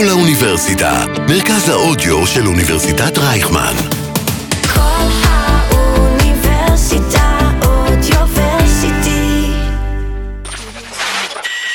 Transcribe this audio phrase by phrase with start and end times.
[0.00, 3.74] כל האוניברסיטה, מרכז האודיו של אוניברסיטת רייכמן.
[4.74, 9.52] כל האוניברסיטה אודיוורסיטי.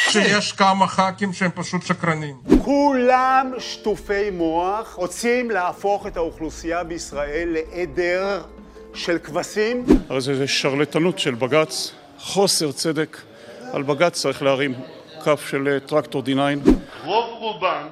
[0.09, 2.35] שיש כמה ח"כים שהם פשוט שקרנים.
[2.63, 8.41] כולם שטופי מוח, רוצים להפוך את האוכלוסייה בישראל לעדר
[8.93, 9.85] של כבשים.
[10.09, 13.17] הרי זה זה שרלטנות של בג"ץ, חוסר צדק.
[13.73, 14.73] על בג"ץ צריך להרים
[15.25, 16.69] כף של אה, טרקטור D9.
[17.03, 17.87] רוב רובן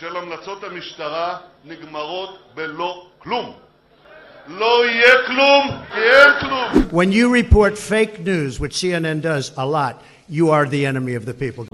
[0.00, 3.52] של המלצות המשטרה נגמרות בלא כלום.
[4.48, 6.82] לא יהיה כלום, כי אין כלום.
[6.92, 9.94] When you report fake news, which CNN does a lot,
[10.30, 11.64] you are the enemy of the people.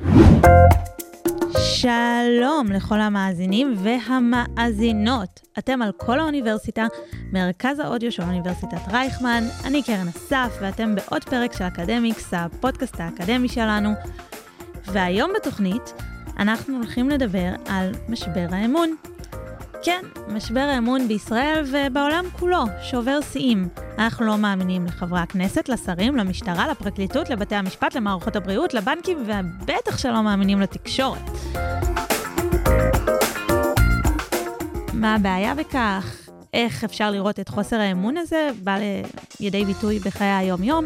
[1.59, 5.41] שלום לכל המאזינים והמאזינות.
[5.59, 6.86] אתם על כל האוניברסיטה,
[7.33, 9.45] מרכז האודיו של אוניברסיטת רייכמן.
[9.64, 13.91] אני קרן אסף, ואתם בעוד פרק של אקדמיקס, הפודקאסט האקדמי שלנו.
[14.84, 15.94] והיום בתוכנית
[16.39, 18.97] אנחנו הולכים לדבר על משבר האמון.
[19.83, 23.69] כן, משבר האמון בישראל ובעולם כולו שובר שיאים.
[23.99, 30.23] אנחנו לא מאמינים לחברי הכנסת, לשרים, למשטרה, לפרקליטות, לבתי המשפט, למערכות הבריאות, לבנקים, ובטח שלא
[30.23, 31.31] מאמינים לתקשורת.
[34.93, 36.29] מה הבעיה בכך?
[36.55, 38.77] איך אפשר לראות את חוסר האמון הזה בא
[39.41, 40.85] לידי ביטוי בחיי היום-יום?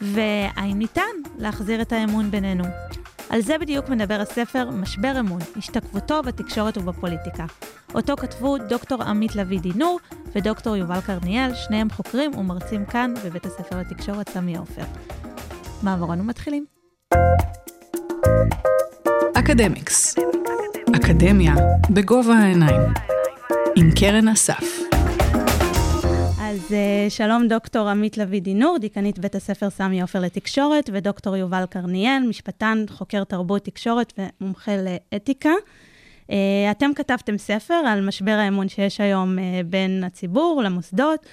[0.00, 1.02] והאם ניתן
[1.38, 2.64] להחזיר את האמון בינינו?
[3.34, 7.44] על זה בדיוק מדבר הספר משבר אמון, השתקפותו בתקשורת ובפוליטיקה.
[7.94, 10.00] אותו כתבו דוקטור עמית לביא דינור
[10.34, 14.82] ודוקטור יובל קרניאל, שניהם חוקרים ומרצים כאן בבית הספר לתקשורת סמי עופר.
[15.82, 16.64] מעברנו מתחילים.
[19.34, 20.16] אקדמיקס.
[20.96, 21.54] אקדמיה
[21.90, 22.82] בגובה העיניים.
[23.76, 24.94] עם קרן אסף.
[26.54, 31.64] אז אה, שלום דוקטור עמית לביא דינור, דיקנית בית הספר סמי עופר לתקשורת, ודוקטור יובל
[31.70, 35.50] קרניאל, משפטן, חוקר תרבות תקשורת ומומחה לאתיקה.
[36.30, 36.36] אה,
[36.70, 41.26] אתם כתבתם ספר על משבר האמון שיש היום אה, בין הציבור למוסדות.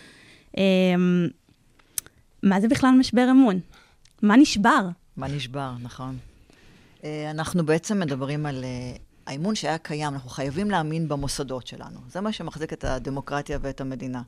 [2.43, 3.59] מה זה בכלל משבר אמון?
[4.21, 4.87] מה נשבר?
[5.17, 6.17] מה נשבר, נכון.
[7.31, 8.63] אנחנו בעצם מדברים על
[9.31, 11.99] האמון שהיה קיים, אנחנו חייבים להאמין במוסדות שלנו.
[12.09, 14.21] זה מה שמחזיק את הדמוקרטיה ואת המדינה.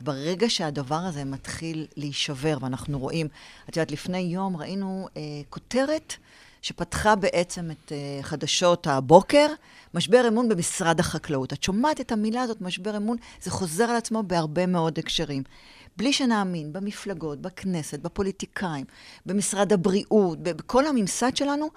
[0.00, 3.28] ברגע שהדבר הזה מתחיל להישבר, ואנחנו רואים,
[3.68, 6.14] את יודעת, לפני יום ראינו אה, כותרת
[6.62, 9.46] שפתחה בעצם את אה, חדשות הבוקר,
[9.94, 11.52] משבר אמון במשרד החקלאות.
[11.52, 15.42] את שומעת את המילה הזאת, משבר אמון, זה חוזר על עצמו בהרבה מאוד הקשרים.
[15.96, 18.84] בלי שנאמין במפלגות, בכנסת, בפוליטיקאים,
[19.26, 21.68] במשרד הבריאות, בכל הממסד שלנו,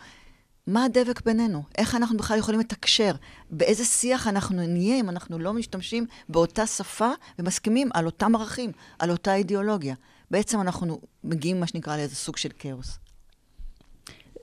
[0.67, 1.63] מה הדבק בינינו?
[1.77, 3.11] איך אנחנו בכלל יכולים לתקשר?
[3.51, 9.11] באיזה שיח אנחנו נהיה אם אנחנו לא משתמשים באותה שפה ומסכימים על אותם ערכים, על
[9.11, 9.95] אותה אידיאולוגיה?
[10.31, 12.99] בעצם אנחנו מגיעים, מה שנקרא, לאיזה סוג של כאוס.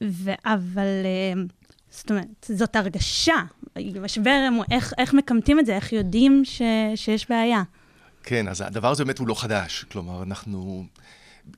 [0.05, 1.43] ו- אבל, אה,
[1.91, 3.35] זאת אומרת, זאת הרגשה.
[4.03, 5.77] משבר אמון, איך, איך מקמטים את זה?
[5.77, 6.63] איך יודעים ש-
[6.95, 7.63] שיש בעיה?
[8.23, 9.85] כן, אז הדבר הזה באמת הוא לא חדש.
[9.93, 10.85] כלומר, אנחנו,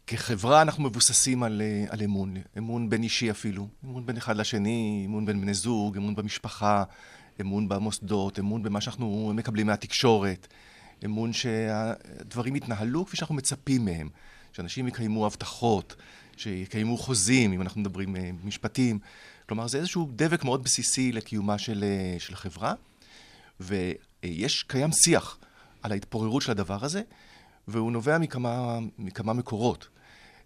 [0.06, 5.02] כחברה אנחנו מבוססים על, אה, על אמון, אמון בין אישי אפילו, אמון בין אחד לשני,
[5.06, 6.84] אמון בין בני זוג, אמון במשפחה,
[7.40, 10.46] אמון במוסדות, אמון במה שאנחנו מקבלים מהתקשורת,
[11.04, 14.08] אמון שהדברים יתנהלו כפי שאנחנו מצפים מהם,
[14.52, 15.96] שאנשים יקיימו הבטחות,
[16.36, 18.98] שיקיימו חוזים, אם אנחנו מדברים אה, משפטים.
[19.48, 22.74] כלומר, זה איזשהו דבק מאוד בסיסי לקיומה של, אה, של חברה,
[23.60, 25.38] ויש, קיים שיח
[25.82, 27.02] על ההתפוררות של הדבר הזה,
[27.68, 29.88] והוא נובע מכמה, מכמה מקורות.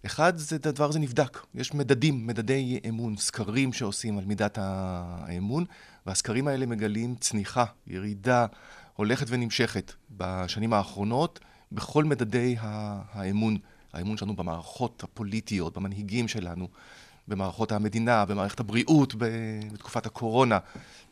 [0.06, 1.38] אחד, זה, הדבר הזה נבדק.
[1.54, 5.64] יש מדדים, מדדי אמון, סקרים שעושים על מידת האמון,
[6.06, 8.46] והסקרים האלה מגלים צניחה, ירידה
[8.96, 11.40] הולכת ונמשכת בשנים האחרונות
[11.72, 13.56] בכל מדדי האמון,
[13.92, 16.68] האמון שלנו במערכות הפוליטיות, במנהיגים שלנו,
[17.28, 20.58] במערכות המדינה, במערכת הבריאות בתקופת הקורונה,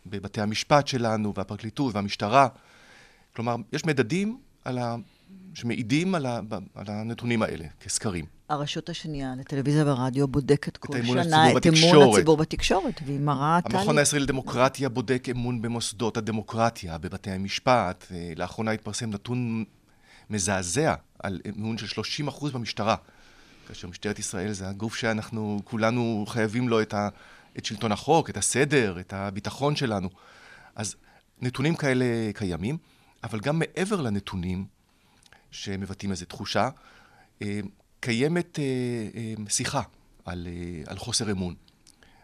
[0.06, 2.48] בבתי המשפט שלנו, והפרקליטות והמשטרה.
[3.36, 4.78] כלומר, יש מדדים על.
[5.54, 6.40] שמעידים על, ה...
[6.74, 8.24] על הנתונים האלה כסקרים.
[8.48, 12.12] הרשות השנייה לטלוויזיה ורדיו בודקת כל האמון שנה את אמון.
[12.14, 13.98] הציבור בתקשורת, והיא מראה המכון תהליך.
[13.98, 18.04] הישראלי לדמוקרטיה בודק אמון במוסדות הדמוקרטיה, בבתי המשפט.
[18.10, 19.64] אה, לאחרונה התפרסם נתון
[20.30, 22.96] מזעזע על אמון של 30% במשטרה.
[23.69, 27.08] כאשר משטרת ישראל זה הגוף שאנחנו כולנו חייבים לו את, ה...
[27.58, 30.08] את שלטון החוק, את הסדר, את הביטחון שלנו.
[30.74, 30.96] אז
[31.40, 32.04] נתונים כאלה
[32.34, 32.78] קיימים,
[33.24, 34.77] אבל גם מעבר לנתונים
[35.50, 36.68] שמבטאים איזו תחושה,
[37.42, 37.60] אה,
[38.00, 38.64] קיימת אה,
[39.14, 39.82] אה, שיחה
[40.24, 40.46] על,
[40.86, 41.54] על חוסר אמון.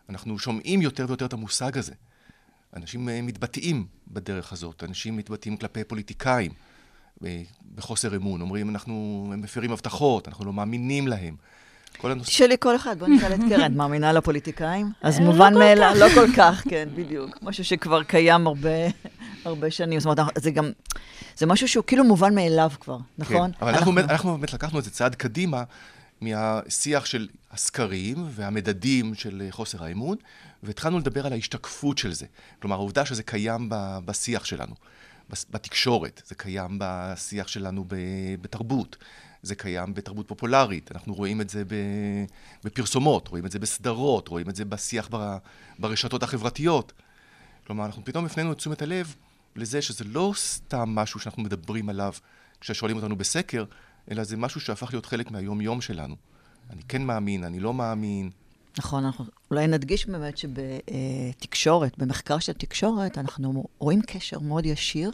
[0.08, 1.94] אנחנו שומעים יותר ויותר את המושג הזה.
[2.76, 6.52] אנשים מתבטאים בדרך הזאת, אנשים מתבטאים כלפי פוליטיקאים
[7.74, 11.36] בחוסר אמון, אומרים אנחנו מפרים הבטחות, אנחנו לא מאמינים להם.
[11.98, 12.30] כל הנושא...
[12.30, 14.92] תשאלי כל אחד, בוא נשאל את קרן, את מאמינה לפוליטיקאים?
[15.02, 15.94] אז אה, מובן לא כל מאליו.
[15.98, 17.38] לא כל כך, כן, בדיוק.
[17.42, 18.46] משהו שכבר קיים
[19.44, 20.00] הרבה, שנים.
[20.00, 20.70] זאת אומרת, זה גם,
[21.36, 23.52] זה משהו שהוא כאילו מובן מאליו כבר, נכון?
[23.52, 23.92] כן, אבל אנחנו,
[24.36, 25.62] באמת, לקחנו את זה צעד קדימה
[26.20, 30.16] מהשיח של הסקרים והמדדים של חוסר האמון,
[30.62, 32.26] והתחלנו לדבר על ההשתקפות של זה.
[32.62, 33.68] כלומר, העובדה שזה קיים
[34.04, 34.74] בשיח שלנו,
[35.50, 37.84] בתקשורת, זה קיים בשיח שלנו
[38.40, 38.96] בתרבות,
[39.44, 41.62] זה קיים בתרבות פופולרית, אנחנו רואים את זה
[42.64, 45.38] בפרסומות, רואים את זה בסדרות, רואים את זה בשיח בר-
[45.78, 46.92] ברשתות החברתיות.
[47.66, 49.14] כלומר, אנחנו פתאום הפנינו את תשומת הלב
[49.56, 52.12] לזה שזה לא סתם משהו שאנחנו מדברים עליו
[52.60, 53.64] כששואלים אותנו בסקר,
[54.10, 56.16] אלא זה משהו שהפך להיות חלק מהיום-יום שלנו.
[56.70, 58.30] אני כן מאמין, אני לא מאמין.
[58.78, 65.10] נכון, אנחנו אולי נדגיש באמת שבתקשורת, במחקר של תקשורת, אנחנו רואים קשר מאוד ישיר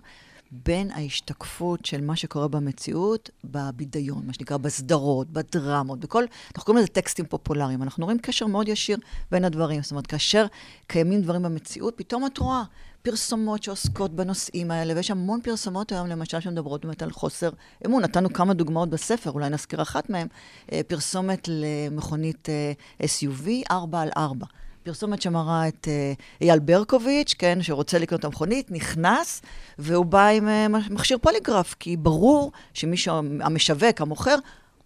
[0.52, 6.88] בין ההשתקפות של מה שקורה במציאות בבידיון, מה שנקרא בסדרות, בדרמות, בכל, אנחנו קוראים לזה
[6.88, 7.82] טקסטים פופולריים.
[7.82, 8.98] אנחנו רואים קשר מאוד ישיר
[9.30, 9.82] בין הדברים.
[9.82, 10.46] זאת אומרת, כאשר
[10.86, 12.62] קיימים דברים במציאות, פתאום את רואה
[13.02, 17.50] פרסומות שעוסקות בנושאים האלה, ויש המון פרסומות היום, למשל, שמדברות באמת על חוסר
[17.86, 18.02] אמון.
[18.02, 20.26] נתנו כמה דוגמאות בספר, אולי נזכיר אחת מהן,
[20.72, 22.72] אה, פרסומת למכונית אה,
[23.02, 24.46] SUV 4 על 4.
[24.82, 29.42] פרסומת שמראה את אה, אייל ברקוביץ', כן, שרוצה לקנות את המכונית, נכנס,
[29.78, 34.36] והוא בא עם אה, מכשיר פוליגרף, כי ברור שמי שהמשווק, המוכר,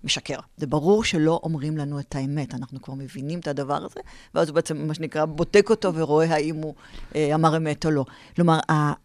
[0.04, 0.38] משקר.
[0.56, 4.00] זה ברור שלא אומרים לנו את האמת, אנחנו כבר מבינים את הדבר הזה,
[4.34, 6.74] ואז הוא בעצם, מה שנקרא, בודק אותו ורואה האם הוא
[7.16, 8.04] אה, אמר אמת או לא.
[8.36, 8.58] כלומר,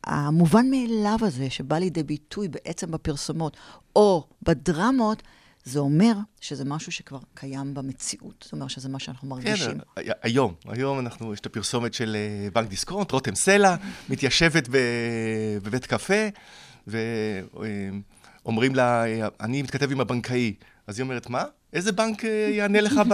[0.03, 3.57] המובן מאליו הזה, שבא לידי ביטוי בעצם בפרסומות
[3.95, 5.23] או בדרמות,
[5.69, 8.35] זה אומר שזה משהו שכבר קיים במציאות.
[8.43, 9.79] זאת אומרת שזה מה שאנחנו מרגישים.
[9.95, 13.75] כן, היום, היום אנחנו, יש את הפרסומת של אה, בנק דיסקונט, רותם סלע,
[14.09, 14.69] מתיישבת
[15.63, 16.27] בבית קפה,
[16.87, 20.53] ואומרים לה, אה, אני מתכתב עם הבנקאי.
[20.87, 21.43] אז היא אומרת, מה?
[21.73, 23.07] איזה בנק אה, יענה לך תוך.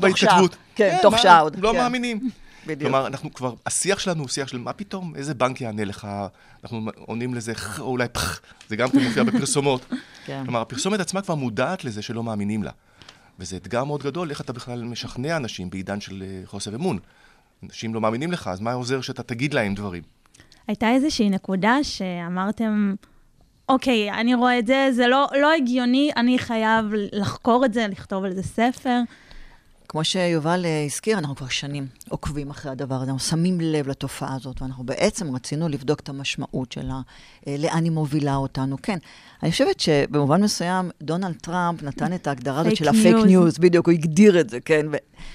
[0.00, 0.56] בהתכתבות?
[0.74, 1.20] כן, תוך מה?
[1.20, 1.78] שעה עוד, לא כן.
[1.78, 2.30] מאמינים.
[2.66, 2.90] בדיוק.
[2.90, 6.08] כלומר, אנחנו כבר, השיח שלנו הוא שיח של מה פתאום, איזה בנק יענה לך,
[6.62, 9.86] אנחנו עונים לזה, אולי פח, זה גם כן מופיע בפרסומות.
[10.28, 10.42] כן.
[10.44, 12.70] כלומר, הפרסומת עצמה כבר מודעת לזה שלא מאמינים לה.
[13.38, 16.98] וזה אתגר מאוד גדול, איך אתה בכלל משכנע אנשים בעידן של אה, חוסר אמון.
[17.64, 20.02] אנשים לא מאמינים לך, אז מה עוזר שאתה תגיד להם דברים?
[20.66, 22.94] הייתה איזושהי נקודה שאמרתם,
[23.68, 28.24] אוקיי, אני רואה את זה, זה לא, לא הגיוני, אני חייב לחקור את זה, לכתוב
[28.24, 29.00] על זה ספר.
[29.88, 34.34] כמו שיובל אה, הזכיר, אנחנו כבר שנים עוקבים אחרי הדבר הזה, אנחנו שמים לב לתופעה
[34.34, 37.00] הזאת, ואנחנו בעצם רצינו לבדוק את המשמעות שלה,
[37.46, 38.76] אה, לאן היא מובילה אותנו.
[38.82, 38.98] כן,
[39.42, 43.16] אני חושבת שבמובן מסוים, דונלד טראמפ נתן את ההגדרה הזאת של הפייק.
[43.26, 44.86] ניוז, בדיוק, הוא הגדיר את זה, כן?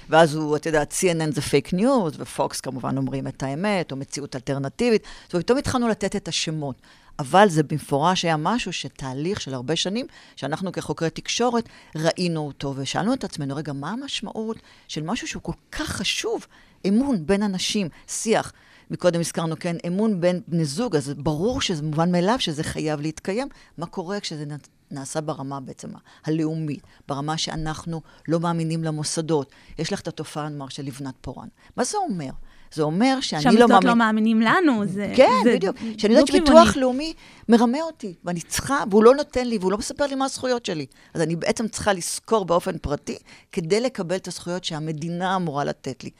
[0.08, 4.36] ואז הוא, את יודעת, CNN זה פייק ניוז, ופוקס כמובן אומרים את האמת, או מציאות
[4.36, 5.02] אלטרנטיבית.
[5.24, 6.76] זאת אומרת, פתאום התחלנו לתת את השמות.
[7.18, 10.06] אבל זה במפורש היה משהו שתהליך של הרבה שנים,
[10.36, 14.56] שאנחנו כחוקרי תקשורת ראינו אותו, ושאלנו את עצמנו, רגע, מה המשמעות
[14.88, 16.46] של משהו שהוא כל כך חשוב?
[16.88, 18.52] אמון בין אנשים, שיח.
[18.90, 23.48] מקודם הזכרנו, כן, אמון בין בני זוג, אז ברור שזה מובן מאליו שזה חייב להתקיים.
[23.78, 24.44] מה קורה כשזה
[24.90, 25.88] נעשה ברמה בעצם
[26.24, 29.50] הלאומית, ברמה שאנחנו לא מאמינים למוסדות?
[29.78, 31.48] יש לך את התופעה, נאמר, של לבנת פורן.
[31.76, 32.30] מה זה אומר?
[32.74, 33.88] זה אומר שאני לא שהמוסדות מאמין...
[33.88, 35.12] לא מאמינים לנו, זה...
[35.16, 35.76] כן, זה בדיוק.
[35.98, 36.56] שאני יודעת דו-כיווני.
[36.56, 37.12] שביטוח לאומי
[37.48, 40.86] מרמה אותי, ואני צריכה, והוא לא נותן לי, והוא לא מספר לי מה הזכויות שלי.
[41.14, 43.18] אז אני בעצם צריכה לזכור באופן פרטי,
[43.52, 46.10] כדי לקבל את הזכויות שהמדינה אמורה לתת לי.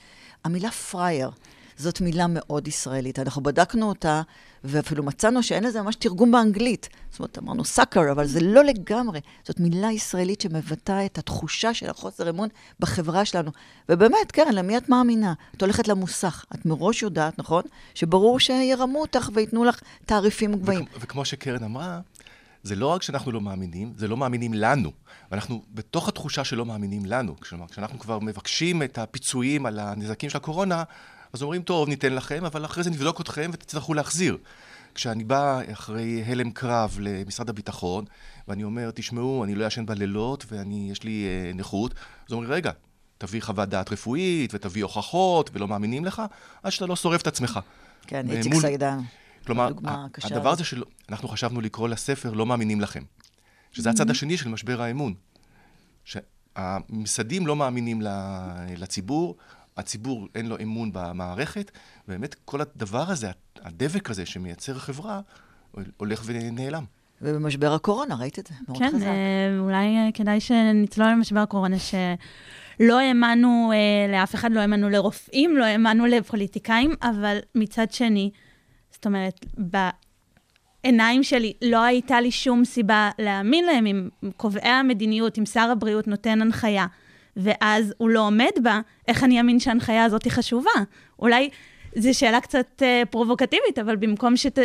[0.44, 1.30] המילה פראייר,
[1.76, 3.18] זאת מילה מאוד ישראלית.
[3.18, 4.22] אנחנו בדקנו אותה,
[4.64, 6.88] ואפילו מצאנו שאין לזה ממש תרגום באנגלית.
[7.10, 9.20] זאת אומרת, אמרנו סאקר, אבל זה לא לגמרי.
[9.44, 12.48] זאת מילה ישראלית שמבטאה את התחושה של החוסר אמון
[12.80, 13.50] בחברה שלנו.
[13.88, 15.32] ובאמת, קרן, למי את מאמינה?
[15.56, 17.62] את הולכת למוסך, את מראש יודעת, נכון?
[17.94, 20.82] שברור שירמו אותך וייתנו לך תעריפים גבוהים.
[20.84, 22.00] וכ- וכמו שקרן אמרה,
[22.62, 24.90] זה לא רק שאנחנו לא מאמינים, זה לא מאמינים לנו.
[25.30, 27.36] ואנחנו בתוך התחושה שלא מאמינים לנו.
[27.40, 30.82] כלומר, כשאנחנו כבר מבקשים את הפיצויים על הנזקים של הקורונה,
[31.34, 34.38] אז אומרים, טוב, ניתן לכם, אבל אחרי זה נבדוק אתכם ותצטרכו להחזיר.
[34.94, 38.04] כשאני בא אחרי הלם קרב למשרד הביטחון,
[38.48, 41.94] ואני אומר, תשמעו, אני לא ישן בלילות ויש לי אה, נכות,
[42.26, 42.70] אז אומרים, רגע,
[43.18, 46.22] תביא חוות דעת רפואית ותביא הוכחות ולא מאמינים לך,
[46.62, 47.60] עד שאתה לא שורף את עצמך.
[48.06, 48.98] כן, אה, איציק מול- סיידן.
[49.46, 49.70] כלומר,
[50.22, 50.50] הדבר.
[50.50, 53.02] הזה שאנחנו חשבנו לקרוא לספר לא מאמינים לכם.
[53.72, 55.14] שזה הצד השני של משבר האמון.
[56.04, 58.02] שהממסדים לא מאמינים
[58.76, 59.36] לציבור,
[59.76, 61.70] הציבור אין לו אמון במערכת,
[62.08, 63.30] ובאמת כל הדבר הזה,
[63.62, 65.20] הדבק הזה שמייצר חברה,
[65.96, 66.84] הולך ונעלם.
[67.22, 68.54] ובמשבר הקורונה, ראית את זה?
[68.68, 69.06] מאוד כן, חזק.
[69.06, 75.56] אה, אולי אה, כדאי שנצלול למשבר הקורונה, שלא האמנו אה, לאף אחד, לא האמנו לרופאים,
[75.56, 78.30] לא האמנו לפוליטיקאים, אבל מצד שני,
[78.90, 79.46] זאת אומרת,
[80.84, 86.08] בעיניים שלי לא הייתה לי שום סיבה להאמין להם אם קובעי המדיניות, אם שר הבריאות
[86.08, 86.86] נותן הנחיה,
[87.36, 90.70] ואז הוא לא עומד בה, איך אני אאמין שההנחיה הזאת היא חשובה?
[91.18, 91.48] אולי
[91.98, 94.58] זו שאלה קצת אה, פרובוקטיבית, אבל במקום שת...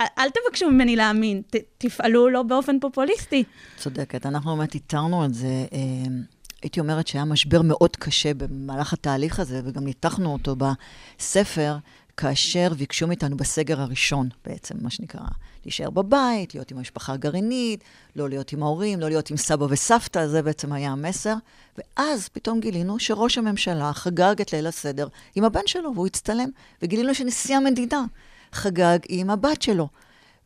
[0.00, 3.44] אל- תבקשו ממני להאמין, ת, תפעלו לא באופן פופוליסטי.
[3.76, 5.46] צודקת, אנחנו באמת איתרנו את זה.
[5.46, 5.78] אה,
[6.62, 11.76] הייתי אומרת שהיה משבר מאוד קשה במהלך התהליך הזה, וגם ניתחנו אותו בספר,
[12.16, 15.20] כאשר ביקשו מאיתנו בסגר הראשון, בעצם, מה שנקרא,
[15.64, 17.84] להישאר בבית, להיות עם המשפחה הגרעינית,
[18.16, 21.34] לא להיות עם ההורים, לא להיות עם סבא וסבתא, זה בעצם היה המסר.
[21.78, 26.48] ואז פתאום גילינו שראש הממשלה חגג את ליל הסדר עם הבן שלו, והוא הצטלם,
[26.82, 28.04] וגילינו שנשיא המדינה
[28.52, 29.88] חגג עם הבת שלו.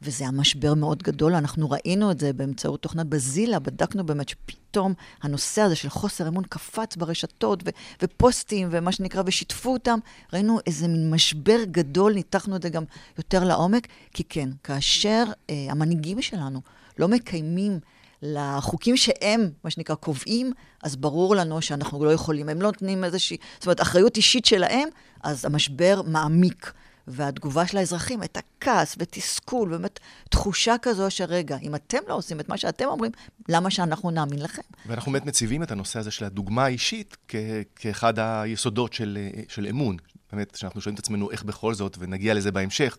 [0.03, 4.95] וזה היה משבר מאוד גדול, אנחנו ראינו את זה באמצעות תוכנת בזילה, בדקנו באמת שפתאום
[5.23, 7.71] הנושא הזה של חוסר אמון קפץ ברשתות ו-
[8.03, 9.99] ופוסטים ומה שנקרא, ושיתפו אותם.
[10.33, 12.85] ראינו איזה מין משבר גדול, ניתחנו את זה גם
[13.19, 16.61] יותר לעומק, כי כן, כאשר אה, המנהיגים שלנו
[16.99, 17.79] לא מקיימים
[18.23, 23.37] לחוקים שהם, מה שנקרא, קובעים, אז ברור לנו שאנחנו לא יכולים, הם לא נותנים איזושהי,
[23.55, 24.89] זאת אומרת, אחריות אישית שלהם,
[25.23, 26.73] אז המשבר מעמיק.
[27.07, 32.49] והתגובה של האזרחים הייתה כעס ותסכול, באמת תחושה כזו שרגע, אם אתם לא עושים את
[32.49, 33.13] מה שאתם אומרים,
[33.49, 34.63] למה שאנחנו נאמין לכם?
[34.87, 37.37] ואנחנו באמת מציבים את הנושא הזה של הדוגמה האישית כ-
[37.77, 39.19] כאחד היסודות של,
[39.49, 39.97] של אמון.
[40.33, 42.97] באמת, כשאנחנו שואלים את עצמנו איך בכל זאת, ונגיע לזה בהמשך,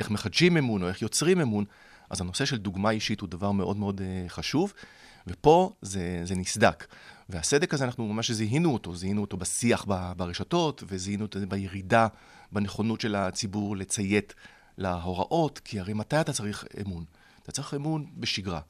[0.00, 1.64] איך מחדשים אמון או איך יוצרים אמון,
[2.10, 4.72] אז הנושא של דוגמה אישית הוא דבר מאוד מאוד uh, חשוב,
[5.26, 6.86] ופה זה, זה נסדק.
[7.28, 9.84] והסדק הזה, אנחנו ממש זיהינו אותו, זיהינו אותו בשיח
[10.16, 12.06] ברשתות, וזיהינו אותו בירידה,
[12.52, 14.34] בנכונות של הציבור לציית
[14.78, 17.04] להוראות, כי הרי מתי אתה צריך אמון?
[17.42, 18.60] אתה צריך אמון בשגרה.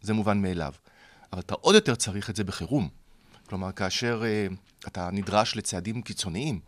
[0.00, 0.72] זה מובן מאליו.
[1.32, 2.88] אבל אתה עוד יותר צריך את זה בחירום.
[3.46, 4.54] כלומר, כאשר uh,
[4.86, 6.60] אתה נדרש לצעדים קיצוניים,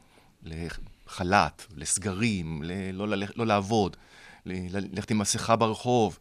[0.42, 3.96] לחל"ת, לסגרים, ל- לא, לא לעבוד,
[4.46, 6.18] ללכת עם מסכה ברחוב,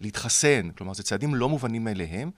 [0.00, 2.30] להתחסן, כלומר, זה צעדים לא מובנים מאליהם,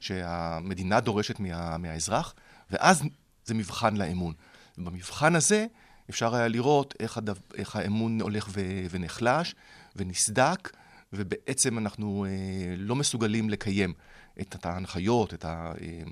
[0.00, 2.34] שהמדינה דורשת מה, מהאזרח,
[2.70, 3.02] ואז
[3.44, 4.34] זה מבחן לאמון.
[4.78, 5.66] ובמבחן הזה
[6.10, 8.60] אפשר היה לראות איך, הדו, איך האמון הולך ו,
[8.90, 9.54] ונחלש
[9.96, 10.76] ונסדק,
[11.12, 13.92] ובעצם אנחנו אה, לא מסוגלים לקיים
[14.40, 16.02] את ההנחיות, את, ה, אה,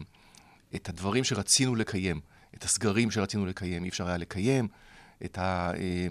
[0.74, 2.20] את הדברים שרצינו לקיים,
[2.54, 4.68] את הסגרים שרצינו לקיים, אי אפשר היה לקיים,
[5.24, 6.06] את, ה, אה,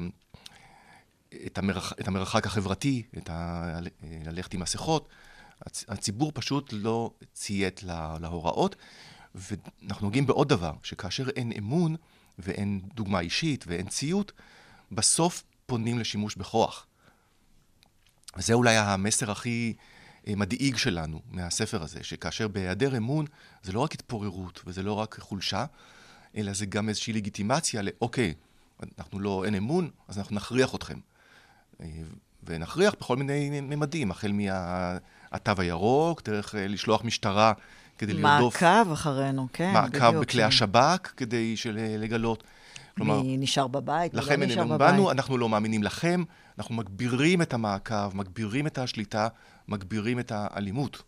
[1.46, 3.80] את, המרח, את המרחק החברתי, את ה,
[4.26, 5.08] ללכת עם מסכות.
[5.66, 8.76] הצ, הציבור פשוט לא ציית לה, להוראות,
[9.36, 11.96] ואנחנו נוגעים בעוד דבר, שכאשר אין אמון
[12.40, 14.32] ואין דוגמה אישית ואין ציות,
[14.92, 16.88] בסוף פונים לשימוש בכוח.
[18.38, 19.74] וזה אולי המסר הכי
[20.28, 23.26] אה, מדאיג שלנו מהספר הזה, שכאשר בהיעדר אמון
[23.64, 25.66] זה לא רק התפוררות וזה לא רק חולשה,
[26.38, 28.34] אלא זה גם איזושהי לגיטימציה לאוקיי,
[28.98, 31.00] אנחנו לא, אין אמון, אז אנחנו נכריח אתכם.
[31.82, 31.88] אה,
[32.44, 34.32] ונכריח בכל מיני ממדים, החל
[35.34, 37.54] מהתו הירוק, דרך אה, לשלוח משטרה
[37.98, 38.64] כדי לרדוף...
[38.64, 40.48] מעקב אחרינו, כן, מעקב בדיוק, בכלי כן.
[40.48, 42.44] השב"כ כדי של- לגלות.
[42.98, 44.92] כלומר, מי נשאר בבית, מי לא לכם נשאר בבית.
[44.94, 46.24] בנו, אנחנו לא מאמינים לכם,
[46.58, 49.28] אנחנו מגבירים את המעקב, מגבירים את השליטה,
[49.68, 51.02] מגבירים את האלימות.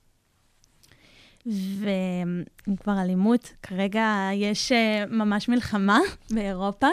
[1.45, 2.43] ואם
[2.83, 5.99] כבר אלימות, כרגע יש אה, ממש מלחמה
[6.35, 6.87] באירופה,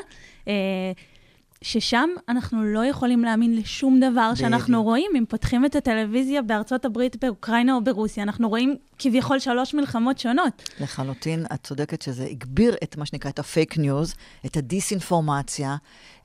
[0.49, 0.93] אה,
[1.63, 4.85] ששם אנחנו לא יכולים להאמין לשום דבר שאנחנו בדיוק.
[4.85, 5.11] רואים.
[5.19, 10.63] אם פותחים את הטלוויזיה בארצות הברית, באוקראינה או ברוסיה, אנחנו רואים כביכול שלוש מלחמות שונות.
[10.81, 14.15] לחלוטין, את צודקת שזה הגביר את מה שנקרא את הפייק ניוז,
[14.47, 15.77] את הדיסאינפורמציה,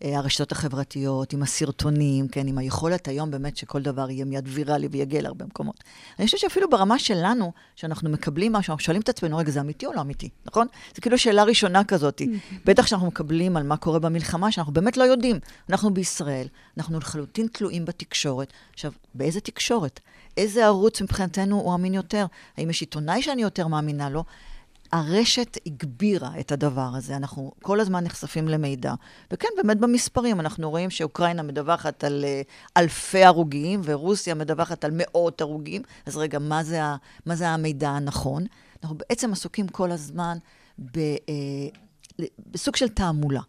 [0.02, 5.22] הרשתות החברתיות, עם הסרטונים, כן, עם היכולת היום באמת שכל דבר יהיה מיד ויראלי ויגיע
[5.22, 5.84] להרבה מקומות.
[6.20, 9.86] אני חושבת שאפילו ברמה שלנו, שאנחנו מקבלים משהו, אנחנו שואלים את עצמנו, רגע, זה אמיתי
[9.86, 10.68] או לא אמיתי, נכון?
[10.96, 12.22] זה כאילו שאלה ראשונה כזאת.
[12.66, 15.40] בטח שאנחנו מקבלים על מה קורה במלחמה, שאנחנו באמת לא יודעים.
[15.70, 18.54] אנחנו בישראל, אנחנו לחלוטין תלויים בתקשורת.
[18.74, 20.00] עכשיו, באיזה תקשורת?
[20.38, 22.26] איזה ערוץ מבחינתנו הוא אמין יותר?
[22.58, 24.24] האם יש עיתונאי שאני יותר מאמינה לו?
[24.92, 28.94] הרשת הגבירה את הדבר הזה, אנחנו כל הזמן נחשפים למידע.
[29.32, 35.42] וכן, באמת במספרים, אנחנו רואים שאוקראינה מדווחת על uh, אלפי הרוגים, ורוסיה מדווחת על מאות
[35.42, 36.82] הרוגים, אז רגע, מה זה,
[37.26, 38.46] מה זה המידע הנכון?
[38.84, 40.38] אנחנו בעצם עסוקים כל הזמן
[40.80, 43.42] ב, uh, בסוג של תעמולה.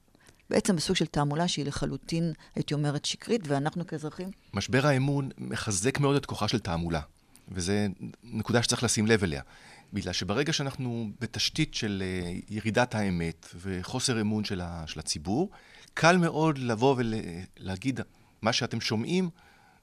[0.50, 6.16] בעצם בסוג של תעמולה שהיא לחלוטין, הייתי אומרת, שקרית, ואנחנו כאזרחים משבר האמון מחזק מאוד
[6.16, 7.00] את כוחה של תעמולה,
[7.48, 7.72] וזו
[8.22, 9.42] נקודה שצריך לשים לב אליה.
[9.92, 15.50] בגלל שברגע שאנחנו בתשתית של אה, ירידת האמת וחוסר אמון של, ה, של הציבור,
[15.94, 18.00] קל מאוד לבוא ולהגיד,
[18.42, 19.30] מה שאתם שומעים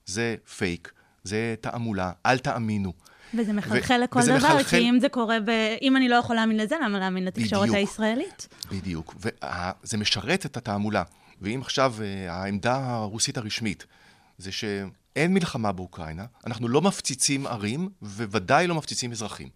[0.06, 0.92] זה פייק,
[1.24, 2.94] זה תעמולה, אל תאמינו.
[3.34, 5.50] וזה מחלחל ו- לכל וזה דבר, מחלחל- כי אם זה קורה ב...
[5.82, 7.76] אם אני לא יכול להאמין לזה, למה להאמין לתקשורת בדיוק.
[7.78, 8.48] הישראלית?
[8.72, 11.04] בדיוק, וזה משרת את התעמולה.
[11.42, 13.86] ואם עכשיו אה, העמדה הרוסית הרשמית
[14.38, 19.50] זה שאין מלחמה באוקראינה, אנחנו לא מפציצים ערים, וודאי לא מפציצים אזרחים.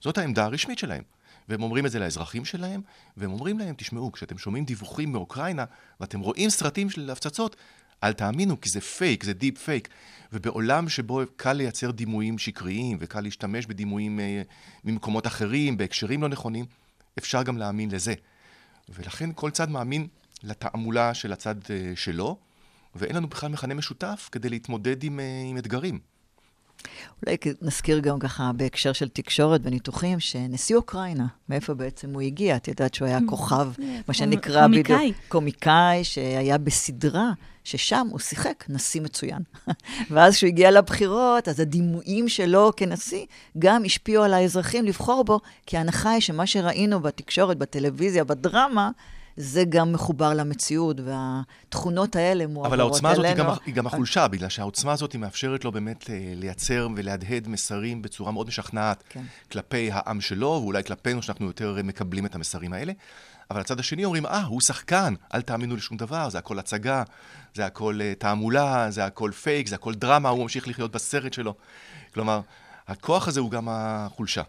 [0.00, 1.02] זאת העמדה הרשמית שלהם.
[1.48, 2.80] והם אומרים את זה לאזרחים שלהם,
[3.16, 5.64] והם אומרים להם, תשמעו, כשאתם שומעים דיווחים מאוקראינה,
[6.00, 7.56] ואתם רואים סרטים של הפצצות,
[8.04, 9.88] אל תאמינו, כי זה פייק, זה דיפ פייק.
[10.32, 14.42] ובעולם שבו קל לייצר דימויים שקריים, וקל להשתמש בדימויים אה,
[14.84, 16.66] ממקומות אחרים, בהקשרים לא נכונים,
[17.18, 18.14] אפשר גם להאמין לזה.
[18.88, 20.06] ולכן כל צד מאמין
[20.42, 22.38] לתעמולה של הצד אה, שלו,
[22.94, 25.98] ואין לנו בכלל מכנה משותף כדי להתמודד עם, אה, עם אתגרים.
[27.26, 32.56] אולי נזכיר גם ככה בהקשר של תקשורת וניתוחים, שנשיא אוקראינה, מאיפה בעצם הוא הגיע?
[32.56, 33.68] את יודעת שהוא היה כוכב,
[34.08, 34.86] מה שנקרא בדיוק...
[34.86, 35.12] קומיקאי.
[35.28, 37.32] קומיקאי, שהיה בסדרה,
[37.64, 39.42] ששם הוא שיחק נשיא מצוין.
[40.10, 43.26] ואז כשהוא הגיע לבחירות, אז הדימויים שלו כנשיא
[43.58, 48.90] גם השפיעו על האזרחים לבחור בו, כי ההנחה היא שמה שראינו בתקשורת, בטלוויזיה, בדרמה,
[49.36, 52.88] זה גם מחובר למציאות, והתכונות האלה מועברות אבל אלינו.
[52.88, 56.32] העוצמה הזאת היא גם, היא גם החולשה, בגלל שהעוצמה הזאת היא מאפשרת לו באמת אה,
[56.36, 59.22] לייצר ולהדהד מסרים בצורה מאוד משכנעת כן.
[59.52, 62.92] כלפי העם שלו, ואולי כלפינו שאנחנו יותר אה, מקבלים את המסרים האלה.
[63.50, 67.02] אבל הצד השני אומרים, אה, הוא שחקן, אל תאמינו לשום דבר, זה הכל הצגה,
[67.54, 71.54] זה הכל אה, תעמולה, זה הכל פייק, זה הכל דרמה, הוא ממשיך לחיות בסרט שלו.
[72.14, 72.40] כלומר,
[72.88, 74.42] הכוח הזה הוא גם החולשה.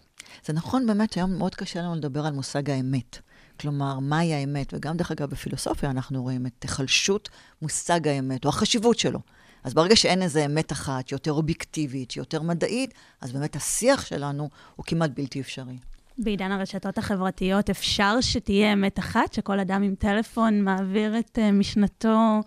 [0.45, 3.19] זה נכון באמת שהיום מאוד קשה לנו לדבר על מושג האמת.
[3.59, 4.73] כלומר, מהי האמת?
[4.73, 7.29] וגם, דרך אגב, בפילוסופיה אנחנו רואים את היחלשות
[7.61, 9.19] מושג האמת, או החשיבות שלו.
[9.63, 14.85] אז ברגע שאין איזו אמת אחת, שיותר אובייקטיבית, שיותר מדעית, אז באמת השיח שלנו הוא
[14.85, 15.77] כמעט בלתי אפשרי.
[16.17, 22.41] בעידן הרשתות החברתיות אפשר שתהיה אמת אחת, שכל אדם עם טלפון מעביר את אה, משנתו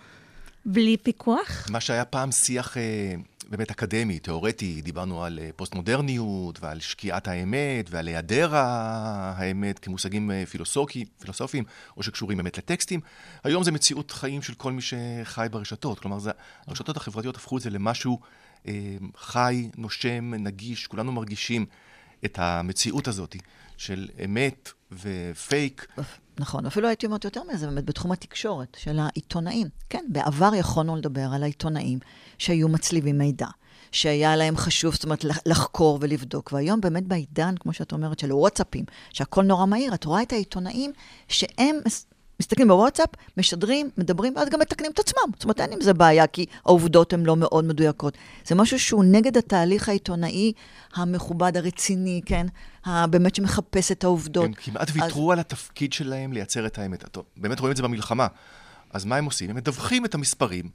[0.65, 1.67] בלי פיקוח?
[1.71, 3.15] מה שהיה פעם שיח אה,
[3.51, 10.47] באמת אקדמי, תיאורטי, דיברנו על אה, פוסט-מודרניות ועל שקיעת האמת ועל היעדר האמת כמושגים אה,
[10.47, 11.65] פילוסופי, פילוסופיים
[11.97, 13.01] או שקשורים באמת לטקסטים.
[13.45, 15.99] היום זה מציאות חיים של כל מי שחי ברשתות.
[15.99, 16.31] כלומר, זה,
[16.67, 18.21] הרשתות החברתיות הפכו את זה למשהו
[18.69, 18.73] אה,
[19.17, 21.67] חי, נושם, נגיש, כולנו מרגישים
[22.25, 23.37] את המציאות הזאת
[23.77, 25.87] של אמת ופייק.
[26.41, 29.69] נכון, אפילו הייתי אומרת יותר מזה, באמת בתחום התקשורת של העיתונאים.
[29.89, 31.99] כן, בעבר יכולנו לדבר על העיתונאים
[32.39, 33.47] שהיו מצליבים מידע,
[33.93, 36.53] שהיה להם חשוב, זאת אומרת, לחקור ולבדוק.
[36.53, 40.93] והיום באמת בעידן, כמו שאת אומרת, של וואטסאפים, שהכל נורא מהיר, את רואה את העיתונאים
[41.29, 42.07] שהם מס-
[42.41, 45.33] מסתכלים בוואטסאפ, משדרים, מדברים, ואז גם מתקנים את עצמם.
[45.35, 48.15] זאת אומרת, אין עם זה בעיה, כי העובדות הן לא מאוד מדויקות.
[48.45, 50.53] זה משהו שהוא נגד התהליך העיתונאי
[50.95, 52.47] המכובד, הרציני, כן?
[52.87, 54.45] באמת שמחפש את העובדות.
[54.45, 57.05] הם כמעט ויתרו על התפקיד שלהם לייצר את האמת.
[57.09, 58.27] טוב, באמת רואים את זה במלחמה.
[58.91, 59.51] אז מה הם עושים?
[59.51, 60.69] הם מדווחים את המספרים.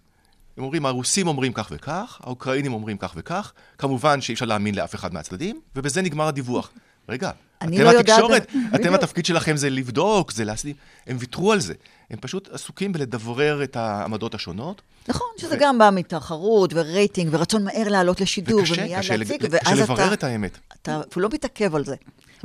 [0.57, 4.95] הם אומרים, הרוסים אומרים כך וכך, האוקראינים אומרים כך וכך, כמובן שאי אפשר להאמין לאף
[4.95, 6.71] אחד מהצדדים, ובזה נגמר הדיווח.
[7.09, 8.75] רגע, אתם לא התקשורת, בדיוק.
[8.75, 10.75] אתם התפקיד שלכם זה לבדוק, זה להסלים.
[11.07, 11.73] הם ויתרו על זה.
[12.11, 14.81] הם פשוט עסוקים בלדברר את העמדות השונות.
[15.07, 19.49] נכון, שזה גם בא מתחרות ורייטינג ורצון מהר לעלות לשידור וקשה, ומיד קשה להציג, לג-
[19.51, 19.93] ואז קשה אתה...
[19.93, 20.57] לברר את האמת.
[20.81, 21.95] אתה אפילו לא מתעכב על זה.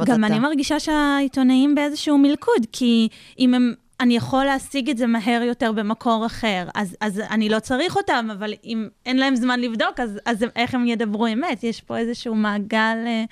[0.06, 3.74] גם אתה- אני מרגישה שהעיתונאים באיזשהו מלכוד, כי אם הם...
[4.00, 8.28] אני יכול להשיג את זה מהר יותר במקור אחר, אז, אז אני לא צריך אותם,
[8.32, 11.64] אבל אם אין להם זמן לבדוק, אז, אז הם- איך הם ידברו אמת?
[11.64, 12.96] יש פה איזשהו מעגל...
[13.06, 13.24] אה,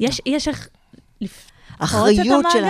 [0.00, 0.68] יש, יש איך
[1.20, 1.42] לפרוץ
[1.74, 2.64] את האחריות של...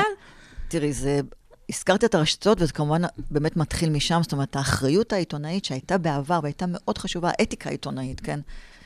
[0.68, 1.20] תראי, זה...
[1.68, 6.64] הזכרת את הרשתות, וזה כמובן באמת מתחיל משם, זאת אומרת, האחריות העיתונאית שהייתה בעבר והייתה
[6.68, 8.40] מאוד חשובה, האתיקה העיתונאית, כן?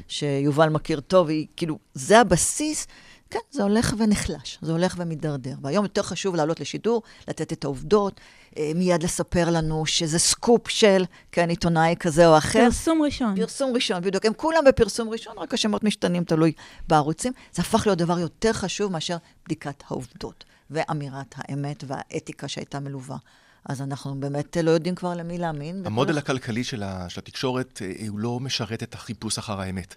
[0.08, 2.86] שיובל מכיר טוב, היא כאילו, זה הבסיס,
[3.32, 5.54] כן, זה הולך ונחלש, זה הולך ומידרדר.
[5.62, 8.20] והיום יותר חשוב לעלות לשידור, לתת את העובדות,
[8.58, 12.64] אה, מיד לספר לנו שזה סקופ של, כן, עיתונאי כזה או אחר.
[12.64, 13.36] פרסום ראשון.
[13.36, 14.26] פרסום ראשון, בדיוק.
[14.26, 16.52] הם כולם בפרסום ראשון, רק השמות משתנים, תלוי
[16.88, 17.32] בערוצים.
[17.52, 19.16] זה הפך להיות דבר יותר חשוב מאשר
[19.46, 23.16] בדיקת העובדות, ואמירת האמת והאתיקה שהייתה מלווה.
[23.64, 25.82] אז אנחנו באמת לא יודעים כבר למי להאמין.
[25.86, 29.94] המודל הכלכלי של, ה, של התקשורת, אה, הוא לא משרת את החיפוש אחר האמת.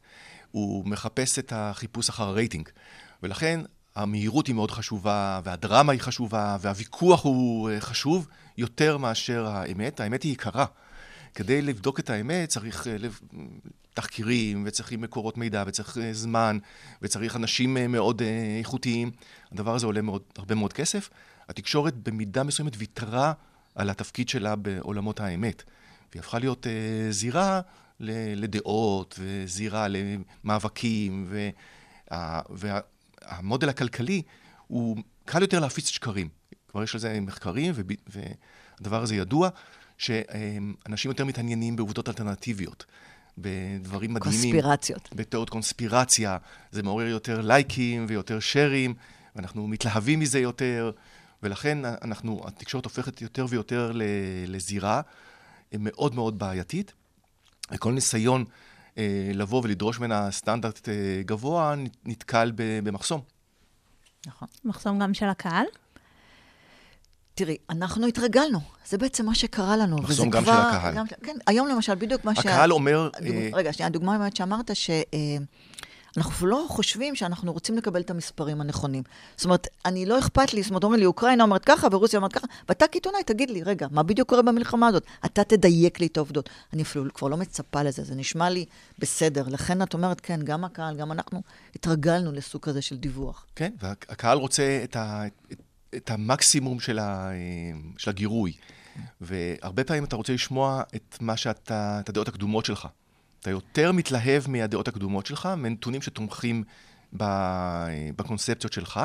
[0.51, 2.69] הוא מחפש את החיפוש אחר הרייטינג.
[3.23, 3.59] ולכן
[3.95, 9.99] המהירות היא מאוד חשובה, והדרמה היא חשובה, והוויכוח הוא אה, חשוב יותר מאשר האמת.
[9.99, 10.65] האמת היא יקרה.
[11.35, 12.95] כדי לבדוק את האמת צריך אה,
[13.95, 16.57] תחקירים, וצריכים מקורות מידע, וצריך אה, זמן,
[17.01, 19.11] וצריך אנשים אה, מאוד אה, איכותיים.
[19.51, 21.09] הדבר הזה עולה מאוד, הרבה מאוד כסף.
[21.49, 23.33] התקשורת במידה מסוימת ויתרה
[23.75, 25.63] על התפקיד שלה בעולמות האמת.
[26.11, 26.71] והיא הפכה להיות אה,
[27.11, 27.61] זירה
[28.35, 31.27] לדעות, וזירה למאבקים,
[32.11, 34.21] וה- והמודל הכלכלי
[34.67, 36.29] הוא קל יותר להפיץ שקרים.
[36.67, 38.19] כבר יש על זה מחקרים, וב-
[38.79, 39.49] והדבר הזה ידוע,
[39.97, 42.85] שאנשים יותר מתעניינים בעובדות אלטרנטיביות.
[43.37, 44.41] בדברים מדהימים.
[44.41, 45.09] קונספירציות.
[45.15, 46.37] בתיאוריות קונספירציה.
[46.71, 48.93] זה מעורר יותר לייקים ויותר שרים,
[49.35, 50.91] ואנחנו מתלהבים מזה יותר,
[51.43, 54.01] ולכן אנחנו, התקשורת הופכת יותר ויותר ל-
[54.47, 55.01] לזירה
[55.79, 56.93] מאוד מאוד בעייתית.
[57.71, 58.45] וכל ניסיון
[58.97, 60.93] אה, לבוא ולדרוש ממנה סטנדרט אה,
[61.25, 63.21] גבוה נת- נתקל במחסום.
[64.27, 64.47] נכון.
[64.65, 65.65] מחסום גם של הקהל?
[67.35, 69.95] תראי, אנחנו התרגלנו, זה בעצם מה שקרה לנו.
[69.95, 70.95] מחסום גם כבר- של הקהל.
[70.95, 72.41] גם, כן, היום למשל, בדיוק מה שה...
[72.41, 73.35] הקהל אומר, הדוג...
[73.35, 74.89] אה, רגע, שנייה, הדוגמה באמת שאמרת, ש...
[74.89, 75.37] אה,
[76.41, 79.03] לא חושבים שאנחנו רוצים לקבל את המספרים הנכונים.
[79.37, 82.33] זאת אומרת, אני לא אכפת לי, זאת אומרת, אומרים לי, אוקראינה אומרת ככה ורוסיה אומרת
[82.33, 85.03] ככה, ואתה כעיתונאי, תגיד לי, רגע, מה בדיוק קורה במלחמה הזאת?
[85.25, 86.49] אתה תדייק לי את העובדות.
[86.73, 88.65] אני אפילו כבר לא מצפה לזה, זה נשמע לי
[88.99, 89.43] בסדר.
[89.47, 91.41] לכן את אומרת, כן, גם הקהל, גם אנחנו
[91.75, 93.45] התרגלנו לסוג כזה של דיווח.
[93.55, 95.57] כן, והקהל רוצה את, ה, את,
[95.97, 97.29] את המקסימום של, ה,
[97.97, 98.53] של הגירוי.
[99.21, 102.87] והרבה פעמים אתה רוצה לשמוע את מה שאתה, את הדעות הקדומות שלך.
[103.39, 106.63] אתה יותר מתלהב מהדעות הקדומות שלך, מנתונים שתומכים
[107.17, 107.23] ב,
[108.15, 108.99] בקונספציות שלך,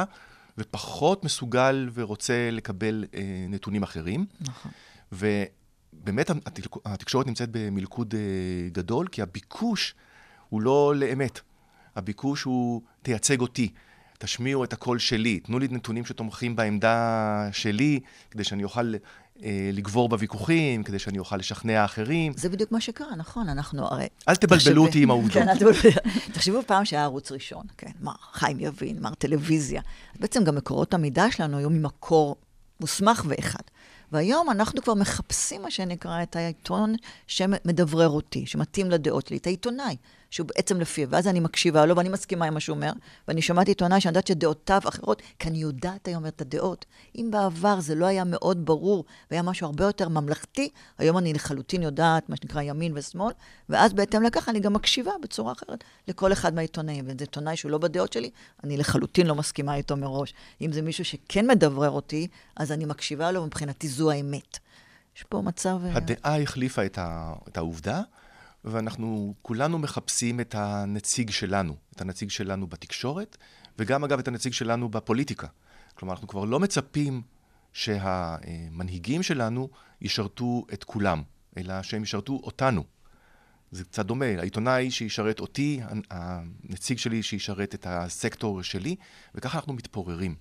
[0.58, 4.26] ופחות מסוגל ורוצה לקבל אה, נתונים אחרים.
[4.40, 4.70] נכון.
[5.12, 8.20] ובאמת התק- התקשורת נמצאת במלכוד אה,
[8.72, 9.94] גדול, כי הביקוש
[10.48, 11.40] הוא לא לאמת.
[11.96, 13.72] הביקוש הוא, תייצג אותי,
[14.22, 18.94] תשמיעו את הקול שלי, תנו לי נתונים שתומכים בעמדה שלי, כדי שאני אוכל
[19.42, 22.32] אה, לגבור בוויכוחים, כדי שאני אוכל לשכנע אחרים.
[22.36, 24.06] זה בדיוק מה שקרה, נכון, אנחנו הרי...
[24.28, 25.32] אל תבלבלו אותי עם העובדות.
[25.32, 25.90] כן, אל תבלבלו.
[26.32, 29.82] תחשבו פעם שהיה ערוץ ראשון, כן, מר חיים יבין, מר טלוויזיה.
[30.18, 32.36] בעצם גם מקורות המידע שלנו היו ממקור
[32.80, 33.62] מוסמך ואחד.
[34.12, 36.94] והיום אנחנו כבר מחפשים, מה שנקרא, את העיתון
[37.26, 39.96] שמדברר אותי, שמתאים לדעות שלי, את העיתונאי,
[40.30, 42.92] שהוא בעצם לפיו, ואז אני מקשיבה לו ואני מסכימה עם מה שהוא אומר,
[43.28, 46.84] ואני שמעתי עיתונאי שאני יודעת שדעותיו אחרות, כי אני יודעת היום את הדעות.
[47.16, 51.82] אם בעבר זה לא היה מאוד ברור, והיה משהו הרבה יותר ממלכתי, היום אני לחלוטין
[51.82, 53.32] יודעת, מה שנקרא ימין ושמאל,
[53.68, 57.04] ואז בהתאם לכך אני גם מקשיבה בצורה אחרת לכל אחד מהעיתונאים.
[57.08, 58.30] ואם זה עיתונאי שהוא לא בדעות שלי,
[58.64, 60.34] אני לחלוטין לא מסכימה איתו מראש.
[60.60, 64.58] אם זה מישהו שכן מדברר אותי, אז אני מקשיבה לו, מבחינתי זו האמת.
[65.16, 65.78] יש פה מצב...
[65.84, 68.02] אה, הדעה החליפה את, ה, את העובדה,
[68.64, 73.36] ואנחנו כולנו מחפשים את הנציג שלנו, את הנציג שלנו בתקשורת,
[73.78, 75.46] וגם אגב את הנציג שלנו בפוליטיקה.
[75.94, 77.22] כלומר, אנחנו כבר לא מצפים
[77.72, 79.68] שהמנהיגים שלנו
[80.00, 81.22] ישרתו את כולם,
[81.56, 82.84] אלא שהם ישרתו אותנו.
[83.70, 88.96] זה קצת דומה, העיתונאי שישרת אותי, הנציג שלי שישרת את הסקטור שלי,
[89.34, 90.34] וככה אנחנו מתפוררים.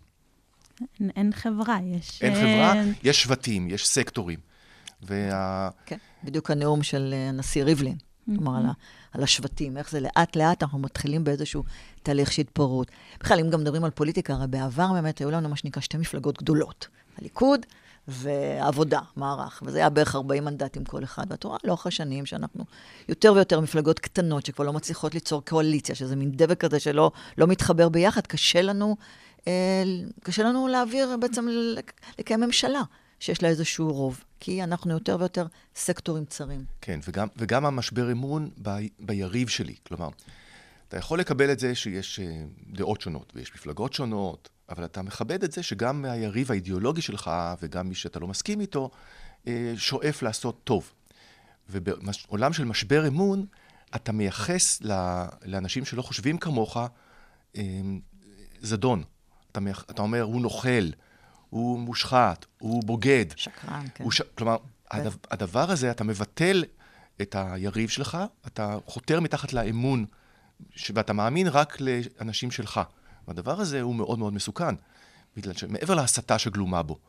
[1.00, 2.22] אין, אין חברה, יש...
[2.22, 4.40] אין אה, חברה, יש שבטים, יש סקטורים.
[5.02, 5.70] וה...
[5.86, 7.98] כן, בדיוק הנאום של אה, הנשיא ריבלין.
[8.38, 8.72] כלומר, על, ה,
[9.12, 11.64] על השבטים, איך זה לאט-לאט אנחנו מתחילים באיזשהו
[12.04, 12.88] תהליך של התפוררות.
[13.20, 16.38] בכלל, אם גם מדברים על פוליטיקה, הרי בעבר באמת היו לנו מה שנקרא שתי מפלגות
[16.44, 16.88] גדולות.
[17.18, 17.66] הליכוד
[18.08, 21.26] ועבודה, מערך, וזה היה בערך 40 מנדטים כל אחד.
[21.30, 22.64] ואת רואה לאורך השנים שאנחנו
[23.10, 27.48] יותר ויותר מפלגות קטנות שכבר לא מצליחות ליצור קואליציה, שזה מין דבק כזה שלא לא
[27.48, 28.96] מתחבר ביחד, קשה לנו,
[29.48, 29.84] אה,
[30.24, 32.82] קשה לנו להעביר, בעצם לק- לקיים ממשלה
[33.20, 36.66] שיש לה איזשהו רוב, כי אנחנו יותר ויותר סקטורים צרים.
[36.82, 39.76] כן, וגם, וגם המשבר אמון ב, ביריב שלי.
[39.88, 40.10] כלומר,
[40.88, 45.44] אתה יכול לקבל את זה שיש אה, דעות שונות ויש מפלגות שונות, אבל אתה מכבד
[45.44, 48.90] את זה שגם היריב האידיאולוגי שלך וגם מי שאתה לא מסכים איתו,
[49.48, 50.94] אה, שואף לעשות טוב.
[51.70, 53.46] ובעולם של משבר אמון,
[53.96, 54.82] אתה מייחס
[55.46, 56.78] לאנשים שלא חושבים כמוך
[57.56, 57.62] אה,
[58.62, 59.04] זדון.
[59.52, 60.90] אתה, מייח, אתה אומר, הוא נוכל,
[61.50, 63.26] הוא מושחת, הוא בוגד.
[63.36, 64.04] שקרן, כן.
[64.04, 64.22] הוא ש...
[64.22, 64.58] כלומר,
[64.92, 66.64] הדבר, הדבר הזה, אתה מבטל
[67.22, 70.06] את היריב שלך, אתה חותר מתחת לאמון,
[70.76, 70.92] ש...
[70.96, 72.82] ואתה מאמין רק לאנשים שלך.
[73.28, 74.76] והדבר הזה הוא מאוד מאוד מסוכן,
[75.38, 77.00] בגלל שמעבר להסתה שגלומה בו,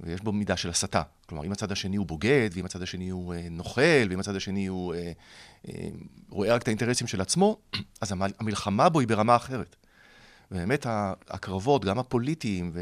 [0.00, 1.02] ויש בו מידה של הסתה.
[1.26, 4.66] כלומר, אם הצד השני הוא בוגד, ואם הצד השני הוא אה, נוכל, ואם הצד השני
[4.66, 5.12] הוא אה,
[5.68, 5.88] אה,
[6.28, 7.56] רואה רק את האינטרסים של עצמו,
[8.00, 9.76] אז המ- המלחמה בו היא ברמה אחרת.
[10.50, 10.86] ובאמת
[11.28, 12.72] הקרבות, גם הפוליטיים,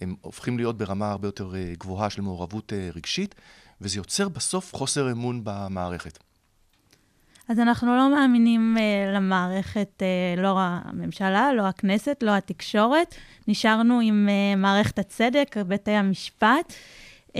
[0.00, 3.34] הם הופכים להיות ברמה הרבה יותר אה, גבוהה של מעורבות אה, רגשית,
[3.80, 6.18] וזה יוצר בסוף חוסר אמון במערכת.
[7.48, 10.02] אז אנחנו לא מאמינים uh, למערכת,
[10.36, 13.14] uh, לא הממשלה, לא הכנסת, לא התקשורת.
[13.48, 16.72] נשארנו עם uh, מערכת הצדק, בתי המשפט.
[17.28, 17.38] Um,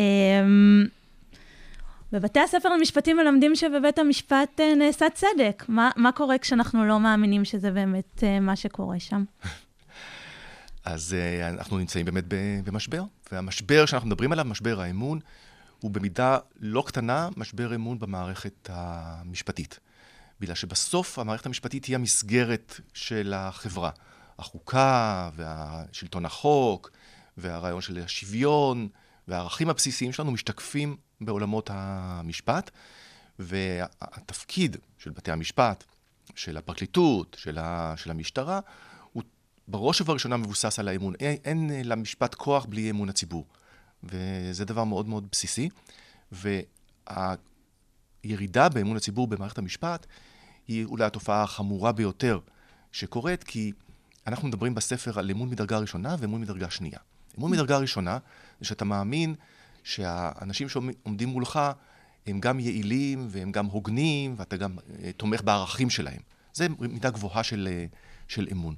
[2.13, 5.65] בבתי הספר למשפטים מלמדים שבבית המשפט uh, נעשה צדק.
[5.69, 9.25] מה, מה קורה כשאנחנו לא מאמינים שזה באמת uh, מה שקורה שם?
[10.87, 12.25] אז uh, אנחנו נמצאים באמת
[12.65, 15.21] במשבר, והמשבר שאנחנו מדברים עליו, משבר האמון,
[15.81, 19.79] הוא במידה לא קטנה משבר אמון במערכת המשפטית.
[20.41, 23.91] בגלל שבסוף המערכת המשפטית היא המסגרת של החברה.
[24.39, 26.91] החוקה והשלטון החוק
[27.37, 28.89] והרעיון של השוויון
[29.29, 32.71] והערכים הבסיסיים שלנו משתקפים בעולמות המשפט,
[33.39, 35.85] והתפקיד של בתי המשפט,
[36.35, 38.61] של הפרקליטות, של, ה, של המשטרה,
[39.69, 41.15] בראש ובראשונה מבוסס על האמון.
[41.21, 43.47] אין, אין למשפט כוח בלי אמון הציבור.
[44.05, 45.69] וזה דבר מאוד מאוד בסיסי.
[48.25, 50.07] והירידה באמון הציבור במערכת המשפט
[50.69, 52.39] היא אולי התופעה החמורה ביותר
[52.93, 53.73] שקורית, כי
[54.27, 56.99] אנחנו מדברים בספר על אמון מדרגה ראשונה ואמון מדרגה שנייה.
[57.39, 58.19] אמון מדרגה ראשונה
[58.61, 59.35] זה שאתה מאמין
[59.85, 61.61] שהאנשים שעומדים מולך
[62.27, 66.21] הם גם יעילים והם גם הוגנים, ואתה גם אה, תומך בערכים שלהם.
[66.53, 67.87] זה מידה גבוהה של, אה,
[68.29, 68.75] של אמון.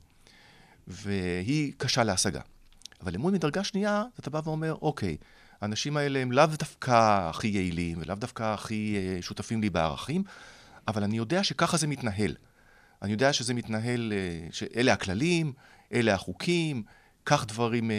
[0.88, 2.40] והיא קשה להשגה.
[3.02, 5.16] אבל אמון מדרגה שנייה, אתה בא ואומר, אוקיי,
[5.60, 10.22] האנשים האלה הם לאו דווקא הכי יעילים, ולאו דווקא הכי אה, שותפים לי בערכים,
[10.88, 12.34] אבל אני יודע שככה זה מתנהל.
[13.02, 15.52] אני יודע שזה מתנהל, אה, שאלה הכללים,
[15.92, 16.82] אלה החוקים,
[17.24, 17.96] כך דברים אה,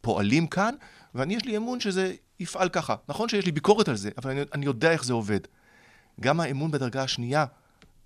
[0.00, 0.74] פועלים כאן,
[1.14, 2.96] ואני יש לי אמון שזה יפעל ככה.
[3.08, 5.40] נכון שיש לי ביקורת על זה, אבל אני, אני יודע איך זה עובד.
[6.20, 7.44] גם האמון בדרגה השנייה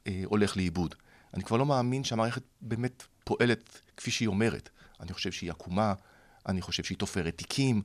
[0.07, 0.95] אה, הולך לאיבוד.
[1.35, 4.69] אני כבר לא מאמין שהמערכת באמת פועלת כפי שהיא אומרת.
[5.01, 5.95] אני חושב שהיא עקומה,
[6.49, 7.83] אני חושב שהיא תופרת תיקים,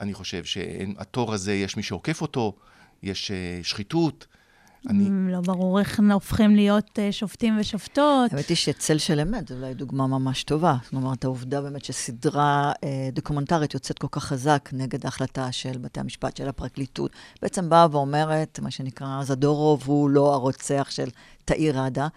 [0.00, 2.56] אני חושב שהתור הזה, יש מי שעוקף אותו,
[3.02, 4.26] יש אה, שחיתות.
[4.88, 5.32] אני...
[5.32, 8.32] לא ברור איך הופכים להיות אה, שופטים ושופטות.
[8.32, 10.76] האמת היא שצל של אמת זו אולי דוגמה ממש טובה.
[10.82, 16.00] זאת אומרת, העובדה באמת שסדרה אה, דוקומנטרית יוצאת כל כך חזק נגד ההחלטה של בתי
[16.00, 17.10] המשפט, של הפרקליטות,
[17.42, 21.08] בעצם באה ואומרת, מה שנקרא, זדורוב הוא לא הרוצח של
[21.44, 22.08] תאיר ראדה.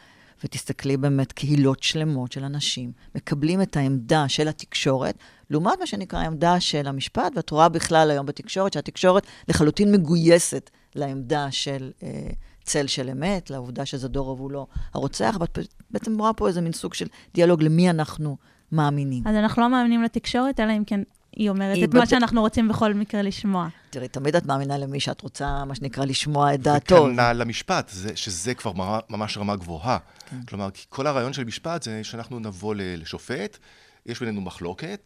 [0.44, 5.18] ותסתכלי באמת, קהילות שלמות של אנשים מקבלים את העמדה של התקשורת,
[5.50, 11.52] לעומת מה שנקרא העמדה של המשפט, ואת רואה בכלל היום בתקשורת שהתקשורת לחלוטין מגויסת לעמדה
[11.52, 12.30] של אה,
[12.64, 15.60] צל של אמת, לעובדה שזדורוב הוא לא הרוצח, ואת
[15.92, 18.38] בעצם רואה פה איזה מין סוג של דיאלוג למי אנחנו
[18.72, 19.28] מאמינים.
[19.28, 21.02] אז אנחנו לא מאמינים לתקשורת, אלא אם כן
[21.36, 21.98] היא אומרת היא את בד...
[21.98, 23.68] מה שאנחנו רוצים בכל מקרה לשמוע.
[23.90, 26.96] תראי, תמיד את מאמינה למי שאת רוצה, מה שנקרא, לשמוע את דעתו.
[26.96, 28.72] וכנ"ל למשפט, זה, שזה כבר
[29.10, 29.98] ממש רמה גבוהה.
[30.30, 30.38] כן.
[30.48, 33.58] כלומר, כל הרעיון של משפט זה שאנחנו נבוא לשופט,
[34.06, 35.02] יש בינינו מחלוקת,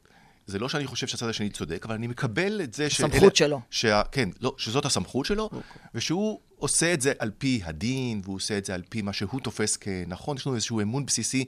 [0.47, 2.85] זה לא שאני חושב שהצד השני צודק, אבל אני מקבל את זה...
[2.85, 3.61] הסמכות שאלה, שלו.
[3.69, 5.55] שה, כן, לא, שזאת הסמכות שלו, okay.
[5.55, 5.81] אוקיי.
[5.95, 9.41] ושהוא עושה את זה על פי הדין, והוא עושה את זה על פי מה שהוא
[9.41, 10.37] תופס כנכון.
[10.37, 11.45] יש לנו איזשהו אמון בסיסי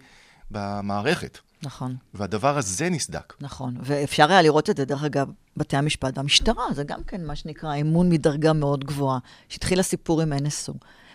[0.52, 1.38] במערכת.
[1.64, 1.96] נכון.
[2.14, 3.34] והדבר הזה נסדק.
[3.42, 7.36] נכון, ואפשר היה לראות את זה, דרך אגב, בתי המשפט והמשטרה, זה גם כן מה
[7.36, 10.74] שנקרא אמון מדרגה מאוד גבוהה, שהתחיל הסיפור עם NSO.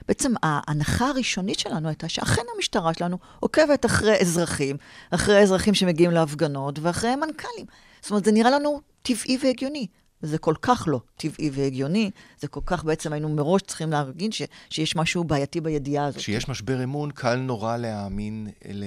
[0.08, 4.76] בעצם ההנחה הראשונית שלנו הייתה שאכן המשטרה שלנו עוקבת אחרי אזרחים,
[5.10, 7.66] אחרי אזרחים שמגיעים להפגנות ואחרי מנכ"לים.
[8.00, 9.86] זאת אומרת, זה נראה לנו טבעי והגיוני.
[10.22, 14.42] וזה כל כך לא טבעי והגיוני, זה כל כך בעצם היינו מראש צריכים להרגיש ש,
[14.70, 16.20] שיש משהו בעייתי בידיעה הזאת.
[16.20, 18.86] כשיש משבר אמון, קל נורא להאמין אלה,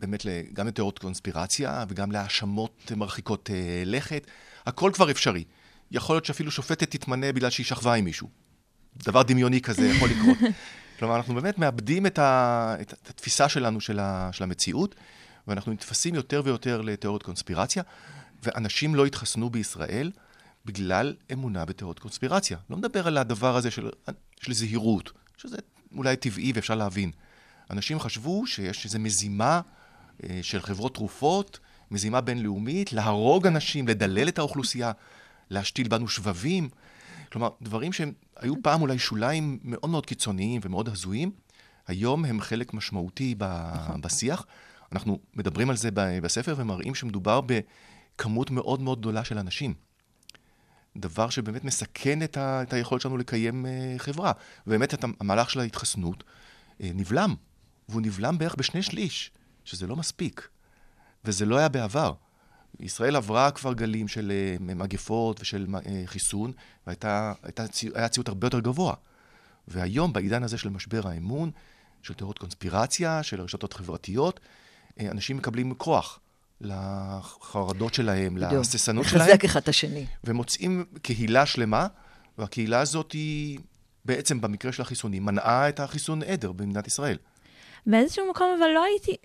[0.00, 4.26] באמת גם לתיאוריות קונספירציה וגם להאשמות מרחיקות אה, לכת.
[4.66, 5.44] הכל כבר אפשרי.
[5.90, 8.28] יכול להיות שאפילו שופטת תתמנה בגלל שהיא שכבה עם מישהו.
[8.96, 10.38] דבר דמיוני כזה יכול לקרות.
[10.98, 14.94] כלומר, אנחנו באמת מאבדים את, ה, את, את התפיסה שלנו של, ה, של המציאות,
[15.48, 17.82] ואנחנו נתפסים יותר ויותר לתיאוריות קונספירציה,
[18.42, 20.10] ואנשים לא התחסנו בישראל
[20.64, 22.58] בגלל אמונה בתיאוריות קונספירציה.
[22.70, 23.90] לא מדבר על הדבר הזה של,
[24.40, 25.56] של זהירות, שזה
[25.96, 27.10] אולי טבעי ואפשר להבין.
[27.70, 29.60] אנשים חשבו שיש איזו מזימה
[30.24, 31.58] אה, של חברות תרופות,
[31.90, 34.92] מזימה בינלאומית, להרוג אנשים, לדלל את האוכלוסייה,
[35.50, 36.68] להשתיל בנו שבבים.
[37.32, 41.30] כלומר, דברים שהם היו פעם אולי שוליים מאוד מאוד קיצוניים ומאוד הזויים,
[41.86, 44.00] היום הם חלק משמעותי ב- נכון.
[44.00, 44.46] בשיח.
[44.92, 49.74] אנחנו מדברים על זה בספר ומראים שמדובר בכמות מאוד מאוד גדולה של אנשים.
[50.96, 54.32] דבר שבאמת מסכן את, ה- את היכולת שלנו לקיים uh, חברה.
[54.66, 57.34] ובאמת את המהלך של ההתחסנות uh, נבלם,
[57.88, 59.30] והוא נבלם בערך בשני שליש,
[59.64, 60.48] שזה לא מספיק.
[61.24, 62.12] וזה לא היה בעבר.
[62.80, 66.52] ישראל עברה כבר גלים של אה, מגפות ושל אה, חיסון,
[66.86, 68.94] והיה ציות הרבה יותר גבוה.
[69.68, 71.50] והיום, בעידן הזה של משבר האמון,
[72.02, 74.40] של תיאוריות קונספירציה, של רשתות חברתיות,
[75.00, 76.20] אה, אנשים מקבלים כוח
[76.60, 79.28] לחרדות שלהם, להססנות שלהם.
[79.28, 80.06] לחזק אחד את השני.
[80.24, 81.86] ומוצאים קהילה שלמה,
[82.38, 83.58] והקהילה הזאת היא,
[84.04, 87.16] בעצם במקרה של החיסונים, מנעה את החיסון עדר במדינת ישראל.
[87.86, 89.16] באיזשהו מקום, אבל לא הייתי,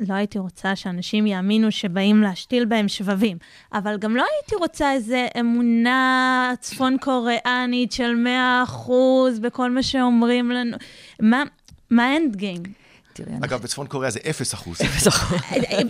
[0.00, 3.38] לא הייתי רוצה שאנשים יאמינו שבאים להשתיל בהם שבבים,
[3.72, 8.14] אבל גם לא הייתי רוצה איזו אמונה צפון קוריאנית של
[8.66, 8.90] 100%
[9.42, 10.76] בכל מה שאומרים לנו.
[11.20, 11.42] מה,
[11.90, 12.62] מה האנד גיים?
[13.44, 14.80] אגב, בצפון קוריאה זה 0 אחוז.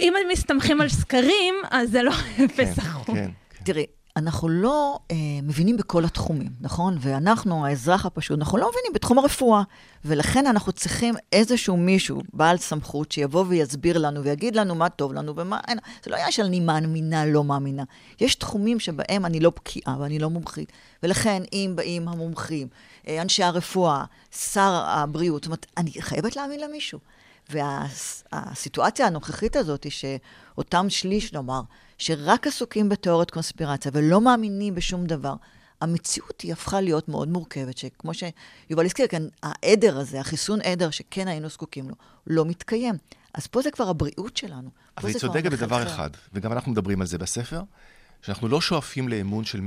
[0.01, 2.13] אם מסתמכים על סקרים, אז זה לא
[2.45, 3.17] 0 כן, אחוז.
[3.17, 3.31] כן.
[3.65, 6.97] תראי, אנחנו לא אה, מבינים בכל התחומים, נכון?
[7.01, 9.63] ואנחנו, האזרח הפשוט, אנחנו לא מבינים בתחום הרפואה.
[10.05, 15.37] ולכן אנחנו צריכים איזשהו מישהו, בעל סמכות, שיבוא ויסביר לנו ויגיד לנו מה טוב לנו
[15.37, 15.79] ומה אין.
[16.05, 17.83] זה לא עניין של אני מאמינה, לא מאמינה.
[18.21, 20.73] יש תחומים שבהם אני לא בקיאה ואני לא מומחית.
[21.03, 22.69] ולכן, אם באים המומחים,
[23.09, 24.05] אה, אנשי הרפואה,
[24.53, 26.99] שר הבריאות, זאת אומרת, אני חייבת להאמין למישהו.
[27.51, 31.61] והסיטואציה הנוכחית הזאת היא שאותם שליש, נאמר,
[31.99, 35.35] שרק עסוקים בתיאוריות קונספירציה ולא מאמינים בשום דבר,
[35.81, 41.29] המציאות היא הפכה להיות מאוד מורכבת, שכמו שיובל הזכיר כאן, העדר הזה, החיסון עדר שכן
[41.29, 41.95] היינו זקוקים לו,
[42.27, 42.95] לא מתקיים.
[43.35, 44.71] אז פה זה כבר הבריאות שלנו.
[44.99, 47.61] אבל היא צודקת בדבר אחד, וגם אנחנו מדברים על זה בספר,
[48.23, 49.65] שאנחנו לא שואפים לאמון של 100%, 100%,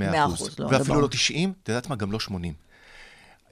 [0.60, 1.02] לא, ואפילו ברור.
[1.02, 1.96] לא 90, את יודעת מה?
[1.96, 2.54] גם לא 80.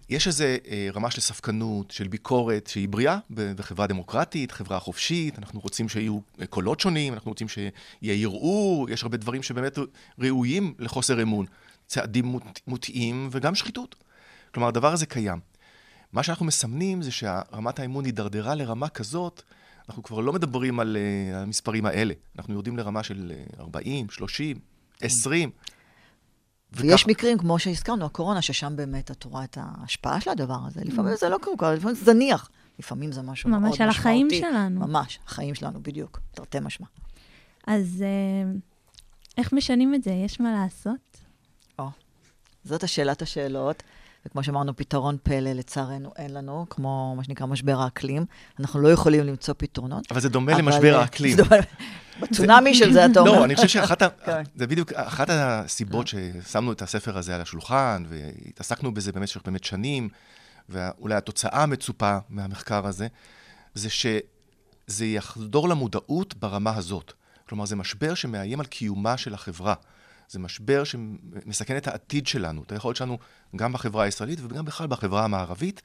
[0.10, 5.60] יש איזו אה, רמה של ספקנות, של ביקורת, שהיא בריאה בחברה דמוקרטית, חברה חופשית, אנחנו
[5.60, 9.78] רוצים שיהיו אה, קולות שונים, אנחנו רוצים שיהיה ערעור, יש הרבה דברים שבאמת
[10.20, 11.46] ראויים לחוסר אמון.
[11.88, 13.96] צעדים מוט- מוטעים וגם שחיתות.
[14.54, 15.39] כלומר, הדבר הזה קיים.
[16.13, 19.41] מה שאנחנו מסמנים זה שרמת האמון הידרדרה לרמה כזאת,
[19.89, 22.13] אנחנו כבר לא מדברים על אה, המספרים האלה.
[22.38, 24.60] אנחנו יורדים לרמה של אה, 40, 30,
[25.02, 25.50] 20.
[26.75, 30.81] ויש וכך- מקרים, כמו שהזכרנו, הקורונה, ששם באמת את רואה את ההשפעה של הדבר הזה.
[30.85, 32.49] לפעמים זה לא קורה, לפעמים זה זניח.
[32.79, 33.83] לפעמים זה משהו מאוד ממש משמעותי.
[33.83, 34.79] על החיים שלנו.
[34.88, 36.19] ממש, החיים שלנו, בדיוק.
[36.31, 36.88] תרתי משמע.
[37.67, 38.51] אז אה,
[39.38, 40.11] איך משנים את זה?
[40.11, 41.17] יש מה לעשות?
[42.63, 43.83] זאת השאלת השאלות,
[44.25, 48.25] וכמו שאמרנו, פתרון פלא לצערנו אין לנו, כמו מה שנקרא משבר האקלים.
[48.59, 50.11] אנחנו לא יכולים למצוא פתרונות.
[50.11, 51.38] אבל זה דומה אבל, למשבר אה, האקלים.
[52.19, 53.31] בצונאמי של זה, אתה אומר.
[53.31, 54.07] לא, אני חושב שאחת ה...
[54.25, 54.43] כן.
[54.55, 60.09] זה בדיוק אחת הסיבות ששמנו את הספר הזה על השולחן, והתעסקנו בזה במשך באמת שנים,
[60.69, 63.07] ואולי התוצאה המצופה מהמחקר הזה,
[63.73, 67.13] זה שזה יחדור למודעות ברמה הזאת.
[67.49, 69.73] כלומר, זה משבר שמאיים על קיומה של החברה.
[70.29, 73.17] זה משבר שמסכן את העתיד שלנו, את היכולת שלנו,
[73.55, 75.81] גם בחברה הישראלית וגם בכלל בחברה המערבית,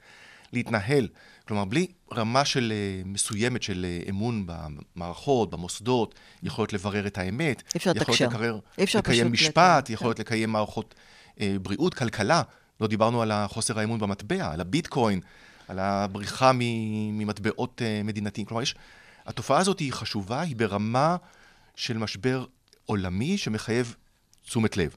[0.53, 1.07] להתנהל.
[1.47, 7.63] כלומר, בלי רמה של אה, מסוימת של אה, אמון במערכות, במוסדות, יכולת לברר את האמת,
[7.75, 7.91] אפשר.
[7.95, 10.95] יכולת לקרר, אי אפשר לקיים משפט, לקיים, יכולת לקיים מערכות
[11.41, 12.41] אה, בריאות, כלכלה.
[12.81, 15.19] לא דיברנו על חוסר האמון במטבע, על הביטקוין,
[15.67, 18.47] על הבריחה ממטבעות אה, מדינתיים.
[18.47, 18.75] כלומר, יש...
[19.25, 21.15] התופעה הזאת היא חשובה, היא ברמה
[21.75, 22.45] של משבר
[22.85, 23.95] עולמי שמחייב
[24.45, 24.95] תשומת לב.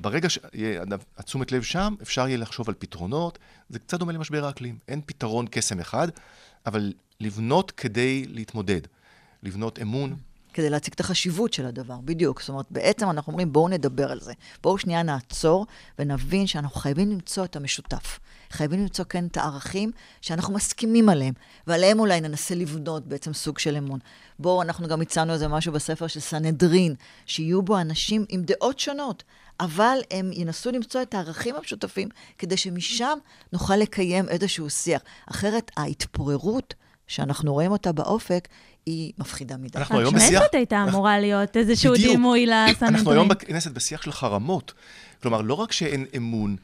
[0.00, 3.38] ברגע שהתשומת לב שם, אפשר יהיה לחשוב על פתרונות.
[3.68, 4.78] זה קצת דומה למשבר האקלים.
[4.88, 6.08] אין פתרון קסם אחד,
[6.66, 8.80] אבל לבנות כדי להתמודד.
[9.42, 10.16] לבנות אמון.
[10.54, 12.40] כדי להציג את החשיבות של הדבר, בדיוק.
[12.40, 14.32] זאת אומרת, בעצם אנחנו אומרים, בואו נדבר על זה.
[14.62, 15.66] בואו שנייה נעצור
[15.98, 18.18] ונבין שאנחנו חייבים למצוא את המשותף.
[18.50, 19.90] חייבים למצוא כן את הערכים
[20.20, 21.34] שאנחנו מסכימים עליהם,
[21.66, 23.98] ועליהם אולי ננסה לבנות בעצם סוג של אמון.
[24.38, 26.94] בואו, אנחנו גם הצענו איזה משהו בספר של סנהדרין,
[27.26, 29.22] שיהיו בו אנשים עם דעות שונות,
[29.60, 33.18] אבל הם ינסו למצוא את הערכים המשותפים, כדי שמשם
[33.52, 35.02] נוכל לקיים איזשהו שיח.
[35.30, 36.74] אחרת, ההתפוררות
[37.06, 38.48] שאנחנו רואים אותה באופק,
[38.86, 39.78] היא מפחידה מדי.
[39.78, 40.40] אנחנו היום בשיח...
[40.42, 41.94] הכנסת הייתה אמורה להיות איזשהו.
[41.94, 42.94] דימוי לסנהדרין.
[42.94, 44.72] אנחנו היום בכנסת בשיח של חרמות.
[45.22, 46.56] כלומר, לא רק שאין אמון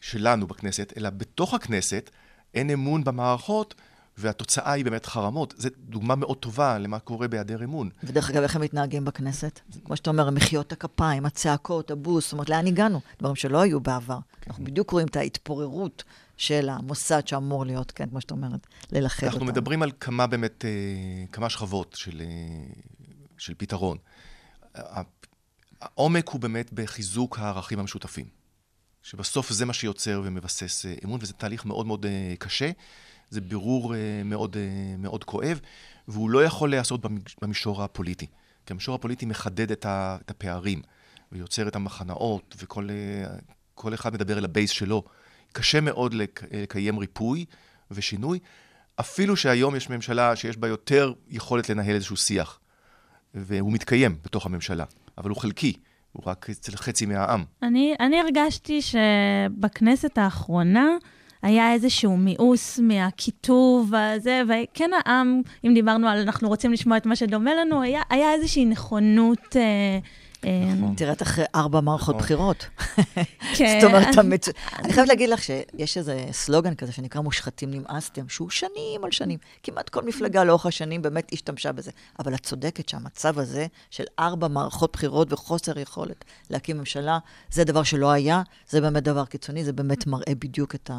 [0.00, 2.10] שלנו בכנסת, אלא בתוך הכנסת
[2.54, 3.74] אין אמון במערכות,
[4.18, 5.54] והתוצאה היא באמת חרמות.
[5.56, 7.90] זו דוגמה מאוד טובה למה קורה בהיעדר אמון.
[8.04, 9.60] ודרך אגב, איך הם מתנהגים בכנסת?
[9.84, 13.00] כמו שאתה אומר, מחיאות הכפיים, הצעקות, הבוס, זאת אומרת, לאן הגענו?
[13.18, 14.18] דברים שלא היו בעבר.
[14.46, 16.04] אנחנו בדיוק רואים את ההתפוררות
[16.36, 19.52] של המוסד שאמור להיות, כן, כמו שאת אומרת, ללכד אנחנו אותם.
[19.52, 22.72] מדברים על כמה באמת, אה, כמה שכבות של, אה,
[23.38, 23.98] של פתרון.
[25.80, 28.26] העומק הוא באמת בחיזוק הערכים המשותפים.
[29.02, 32.06] שבסוף זה מה שיוצר ומבסס אה, אמון, וזה תהליך מאוד מאוד
[32.38, 32.70] קשה.
[33.30, 33.94] זה בירור
[34.24, 34.56] מאוד,
[34.98, 35.60] מאוד כואב,
[36.08, 37.00] והוא לא יכול להיעשות
[37.42, 38.26] במישור הפוליטי.
[38.66, 39.86] כי המישור הפוליטי מחדד את
[40.30, 40.82] הפערים,
[41.32, 42.88] ויוצר את המחנאות, וכל
[43.74, 45.04] כל אחד מדבר אל הבייס שלו.
[45.54, 47.44] קשה מאוד לק- לקיים ריפוי
[47.90, 48.38] ושינוי,
[49.00, 52.58] אפילו שהיום יש ממשלה שיש בה יותר יכולת לנהל איזשהו שיח.
[53.34, 54.84] והוא מתקיים בתוך הממשלה,
[55.18, 55.72] אבל הוא חלקי,
[56.12, 57.44] הוא רק אצל חצי מהעם.
[57.62, 60.88] אני, אני הרגשתי שבכנסת האחרונה
[61.42, 67.16] היה איזשהו מיאוס מהקיטוב הזה, וכן העם, אם דיברנו על אנחנו רוצים לשמוע את מה
[67.16, 69.56] שדומה לנו, היה, היה איזושהי נכונות...
[69.56, 69.98] אה,
[70.76, 70.94] נכון.
[70.96, 72.24] תראית אחרי ארבע מערכות נכון.
[72.24, 72.66] בחירות.
[73.56, 73.78] כן.
[73.80, 74.48] זאת אומרת, המצ...
[74.78, 79.38] אני חייבת להגיד לך שיש איזה סלוגן כזה שנקרא מושחתים נמאסתם, שהוא שנים על שנים.
[79.62, 81.90] כמעט כל מפלגה לאורך השנים באמת השתמשה בזה.
[82.18, 87.18] אבל את צודקת שהמצב הזה של ארבע מערכות בחירות וחוסר יכולת להקים ממשלה,
[87.50, 90.90] זה דבר שלא היה, זה באמת דבר קיצוני, זה באמת מראה בדיוק את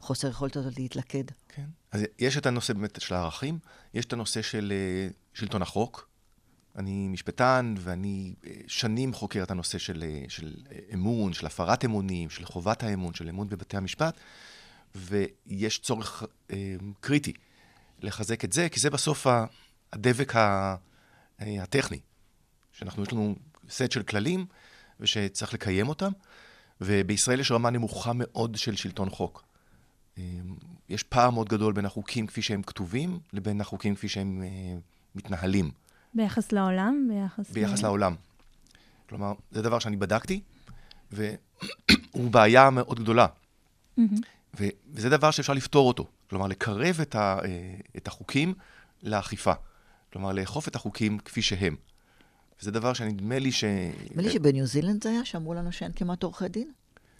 [0.00, 1.24] החוסר יכולת הזאת להתלכד.
[1.48, 1.64] כן.
[1.92, 3.58] אז יש את הנושא באמת של הערכים,
[3.94, 6.08] יש את הנושא של אה, שלטון החוק.
[6.76, 11.84] אני משפטן, ואני אה, שנים חוקר את הנושא של, אה, של אה, אמון, של הפרת
[11.84, 14.16] אמונים, של חובת האמון, של אמון בבתי המשפט,
[14.94, 16.22] ויש צורך
[16.52, 17.32] אה, קריטי
[18.02, 19.26] לחזק את זה, כי זה בסוף
[19.92, 20.76] הדבק ה-
[21.40, 22.00] אה, הטכני.
[22.72, 23.34] שאנחנו, יש לנו
[23.70, 24.46] סט של כללים,
[25.00, 26.12] ושצריך לקיים אותם,
[26.80, 29.44] ובישראל יש רמה נמוכה מאוד של שלטון חוק.
[30.18, 30.22] אה,
[30.88, 34.78] יש פער מאוד גדול בין החוקים כפי שהם כתובים, לבין החוקים כפי שהם אה,
[35.14, 35.70] מתנהלים.
[36.16, 37.50] ביחס לעולם, ביחס...
[37.50, 37.82] ביחס ל...
[37.82, 38.14] לעולם.
[39.08, 40.40] כלומר, זה דבר שאני בדקתי,
[41.12, 41.30] והוא
[42.30, 43.26] בעיה מאוד גדולה.
[44.60, 46.06] ו- וזה דבר שאפשר לפתור אותו.
[46.30, 47.48] כלומר, לקרב את, ה- אה,
[47.96, 48.54] את החוקים
[49.02, 49.52] לאכיפה.
[50.12, 51.76] כלומר, לאכוף את החוקים כפי שהם.
[52.60, 53.64] וזה דבר שנדמה לי ש...
[54.10, 56.70] נדמה לי שבניו זילנד זה היה, שאמרו לנו שאין כמעט עורכי דין.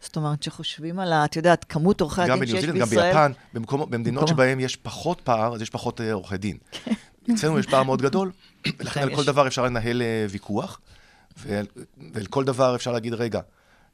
[0.00, 1.24] זאת אומרת, שחושבים על ה...
[1.24, 3.14] את יודעת, כמות עורכי גם הדין שיש בניו זילנד, בישראל.
[3.14, 6.56] גם ביפן, במקום, במדינות במקום- שבהן יש פחות פער, אז יש פחות אה, עורכי דין.
[7.34, 8.32] אצלנו יש פער מאוד גדול,
[8.78, 9.16] ולכן על יש.
[9.16, 10.80] כל דבר אפשר לנהל אה, ויכוח,
[11.36, 13.40] ועל כל דבר אפשר להגיד, רגע,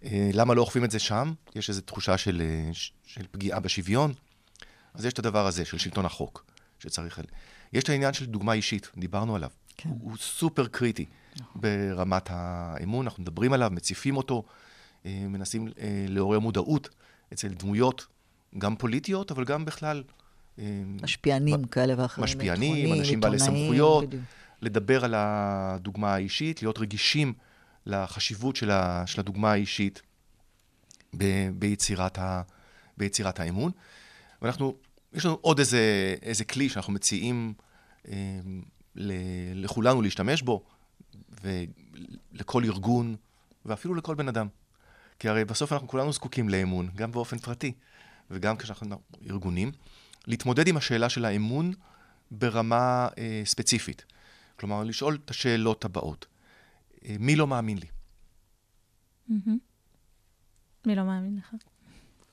[0.04, 1.32] אה, למה לא אוכפים את זה שם?
[1.54, 2.70] יש איזו תחושה של, אה,
[3.06, 4.12] של פגיעה בשוויון.
[4.94, 6.44] אז יש את הדבר הזה של שלטון החוק,
[6.78, 7.20] שצריך...
[7.72, 9.50] יש את העניין של דוגמה אישית, דיברנו עליו.
[9.76, 9.88] כן.
[9.88, 11.06] הוא, הוא סופר קריטי
[11.54, 14.44] ברמת האמון, אנחנו מדברים עליו, מציפים אותו,
[15.04, 15.68] מנסים
[16.08, 16.88] לעורר מודעות
[17.32, 18.06] אצל דמויות,
[18.58, 20.02] גם פוליטיות, אבל גם בכלל...
[20.58, 22.24] אה, משפיענים כאלה ואחרים.
[22.24, 24.22] משפיענים, אנשים בעלי סמכויות, בדיוק.
[24.62, 27.32] לדבר על הדוגמה האישית, להיות רגישים
[27.86, 30.02] לחשיבות של, ה, של הדוגמה האישית
[31.16, 31.24] ב,
[31.54, 32.42] ביצירת, ה,
[32.96, 33.72] ביצירת האמון.
[34.42, 34.76] ואנחנו,
[35.12, 37.52] יש לנו עוד איזה, איזה כלי שאנחנו מציעים
[38.08, 38.40] אה,
[39.54, 40.62] לכולנו להשתמש בו,
[41.42, 43.16] ולכל ארגון,
[43.64, 44.46] ואפילו לכל בן אדם.
[45.18, 47.72] כי הרי בסוף אנחנו כולנו זקוקים לאמון, גם באופן פרטי,
[48.30, 49.00] וגם כשאנחנו
[49.30, 49.72] ארגונים,
[50.26, 51.72] להתמודד עם השאלה של האמון
[52.30, 54.04] ברמה אה, ספציפית.
[54.60, 56.26] כלומר, לשאול את השאלות הבאות.
[57.04, 57.86] אה, מי לא מאמין לי?
[59.28, 59.58] מהמם.
[60.86, 61.54] מי לא מאמין לך?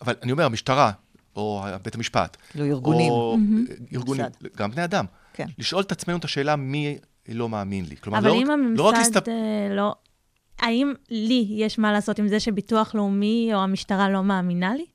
[0.02, 0.92] אבל אני אומר, המשטרה,
[1.36, 2.38] או בית המשפט.
[2.50, 3.12] כאילו ארגונים.
[3.12, 3.66] או מהמם.
[3.94, 4.58] ארגונים, ממסד.
[4.58, 5.06] גם בני אדם.
[5.34, 5.48] כן.
[5.58, 6.98] לשאול את עצמנו את השאלה מי
[7.30, 7.98] לא מאמין לי.
[7.98, 9.28] כלומר, אבל לא, אם רק- לא רק הממסד להסתפ...
[9.30, 9.96] אה, לא...
[10.60, 14.86] האם לי יש מה לעשות עם זה שביטוח לאומי או המשטרה לא מאמינה לי?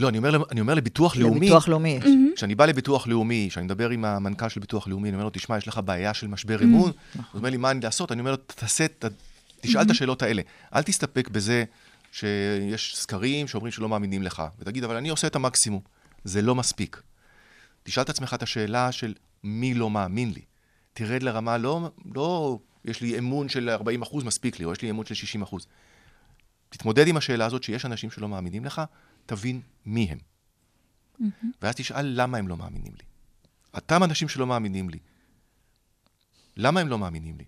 [0.00, 2.04] לא, אני אומר, אני אומר לביטוח לאומי, לביטוח לאומי יש.
[2.36, 5.58] כשאני בא לביטוח לאומי, כשאני מדבר עם המנכ"ל של ביטוח לאומי, אני אומר לו, תשמע,
[5.58, 8.12] יש לך בעיה של משבר אמון, הוא אומר לי, מה אני לעשות?
[8.12, 9.04] אני אומר לו, תעשה, ת-
[9.60, 10.42] תשאל את השאלות האלה.
[10.74, 11.64] אל תסתפק בזה
[12.12, 15.80] שיש סקרים שאומרים שלא מאמינים לך, ותגיד, אבל אני עושה את המקסימום.
[16.24, 17.02] זה לא מספיק.
[17.82, 20.40] תשאל את עצמך את השאלה של מי לא מאמין לי.
[20.92, 24.90] תרד לרמה, לא, לא יש לי אמון של 40 אחוז, מספיק לי, או יש לי
[24.90, 25.66] אמון של 60 אחוז.
[26.68, 28.82] תתמודד עם השאלה הזאת שיש אנשים שלא מאמינים לך,
[29.30, 30.18] תבין מי הם.
[31.62, 33.04] ואז תשאל למה הם לא מאמינים לי.
[33.74, 34.98] אותם אנשים שלא מאמינים לי,
[36.56, 37.44] למה הם לא מאמינים לי?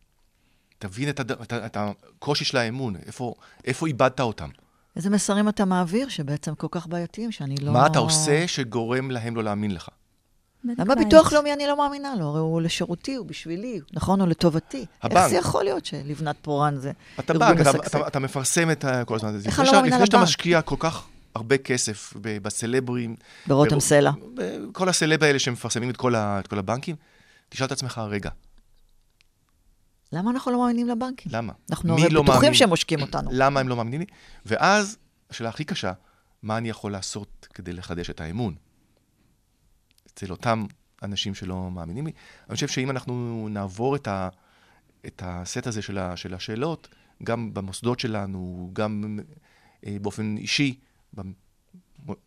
[0.79, 1.31] תבין את, הד...
[1.33, 4.49] את, את הקושי של האמון, איפה, איפה איבדת אותם.
[4.97, 7.73] איזה מסרים אתה מעביר שבעצם כל כך בעייתיים, שאני לא...
[7.73, 9.89] מה אתה עושה שגורם להם לא להאמין לך?
[10.65, 12.25] למה ביטוח לאומי אני לא מאמינה לו?
[12.25, 14.21] הרי הוא לשירותי, הוא בשבילי, נכון?
[14.21, 14.87] הוא לטובתי.
[15.03, 15.17] הבנק.
[15.17, 17.87] איך זה יכול להיות שלבנת פורן זה אתה ארגון בנק, אתה?
[17.87, 19.49] אתה, אתה מפרסם את ה- כל הזמן הזה.
[19.49, 20.29] איך אני לא מאמינה לפני שאתה לבנק?
[20.29, 23.17] משקיע כל כך הרבה כסף בסלברים...
[23.47, 24.11] ברותם בר- סלע.
[24.73, 26.97] כל הסלב האלה שמפרסמים את כל, ה, את כל הבנקים,
[27.49, 28.31] תשאל את עצמך, רגע,
[30.13, 31.33] למה אנחנו לא מאמינים לבנקים?
[31.35, 31.53] למה?
[31.71, 32.55] אנחנו הרי לא בטוחים מאמין?
[32.55, 33.31] שהם עושקים אותנו.
[33.33, 34.07] למה הם לא מאמינים לי?
[34.47, 34.99] ואז,
[35.31, 35.93] השאלה הכי קשה,
[36.43, 38.55] מה אני יכול לעשות כדי לחדש את האמון?
[40.07, 40.65] אצל אותם
[41.03, 42.13] אנשים שלא מאמינים לי.
[42.49, 44.29] אני חושב שאם אנחנו נעבור את, ה,
[45.07, 46.89] את הסט הזה של, ה, של השאלות,
[47.25, 49.19] גם במוסדות שלנו, גם
[49.87, 50.79] אה, באופן אישי,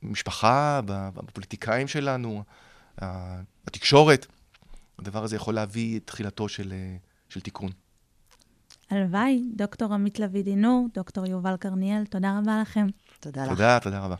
[0.02, 0.82] במשפחה,
[1.16, 2.44] בפוליטיקאים שלנו,
[3.66, 4.26] בתקשורת,
[5.00, 6.96] הדבר הזה יכול להביא את תחילתו של, אה,
[7.30, 7.72] של תיקון.
[8.90, 12.88] הלוואי, דוקטור עמית לביא דינור, דוקטור יובל קרניאל, תודה רבה לכם.
[13.20, 13.50] תודה לך.
[13.50, 14.16] תודה, תודה רבה.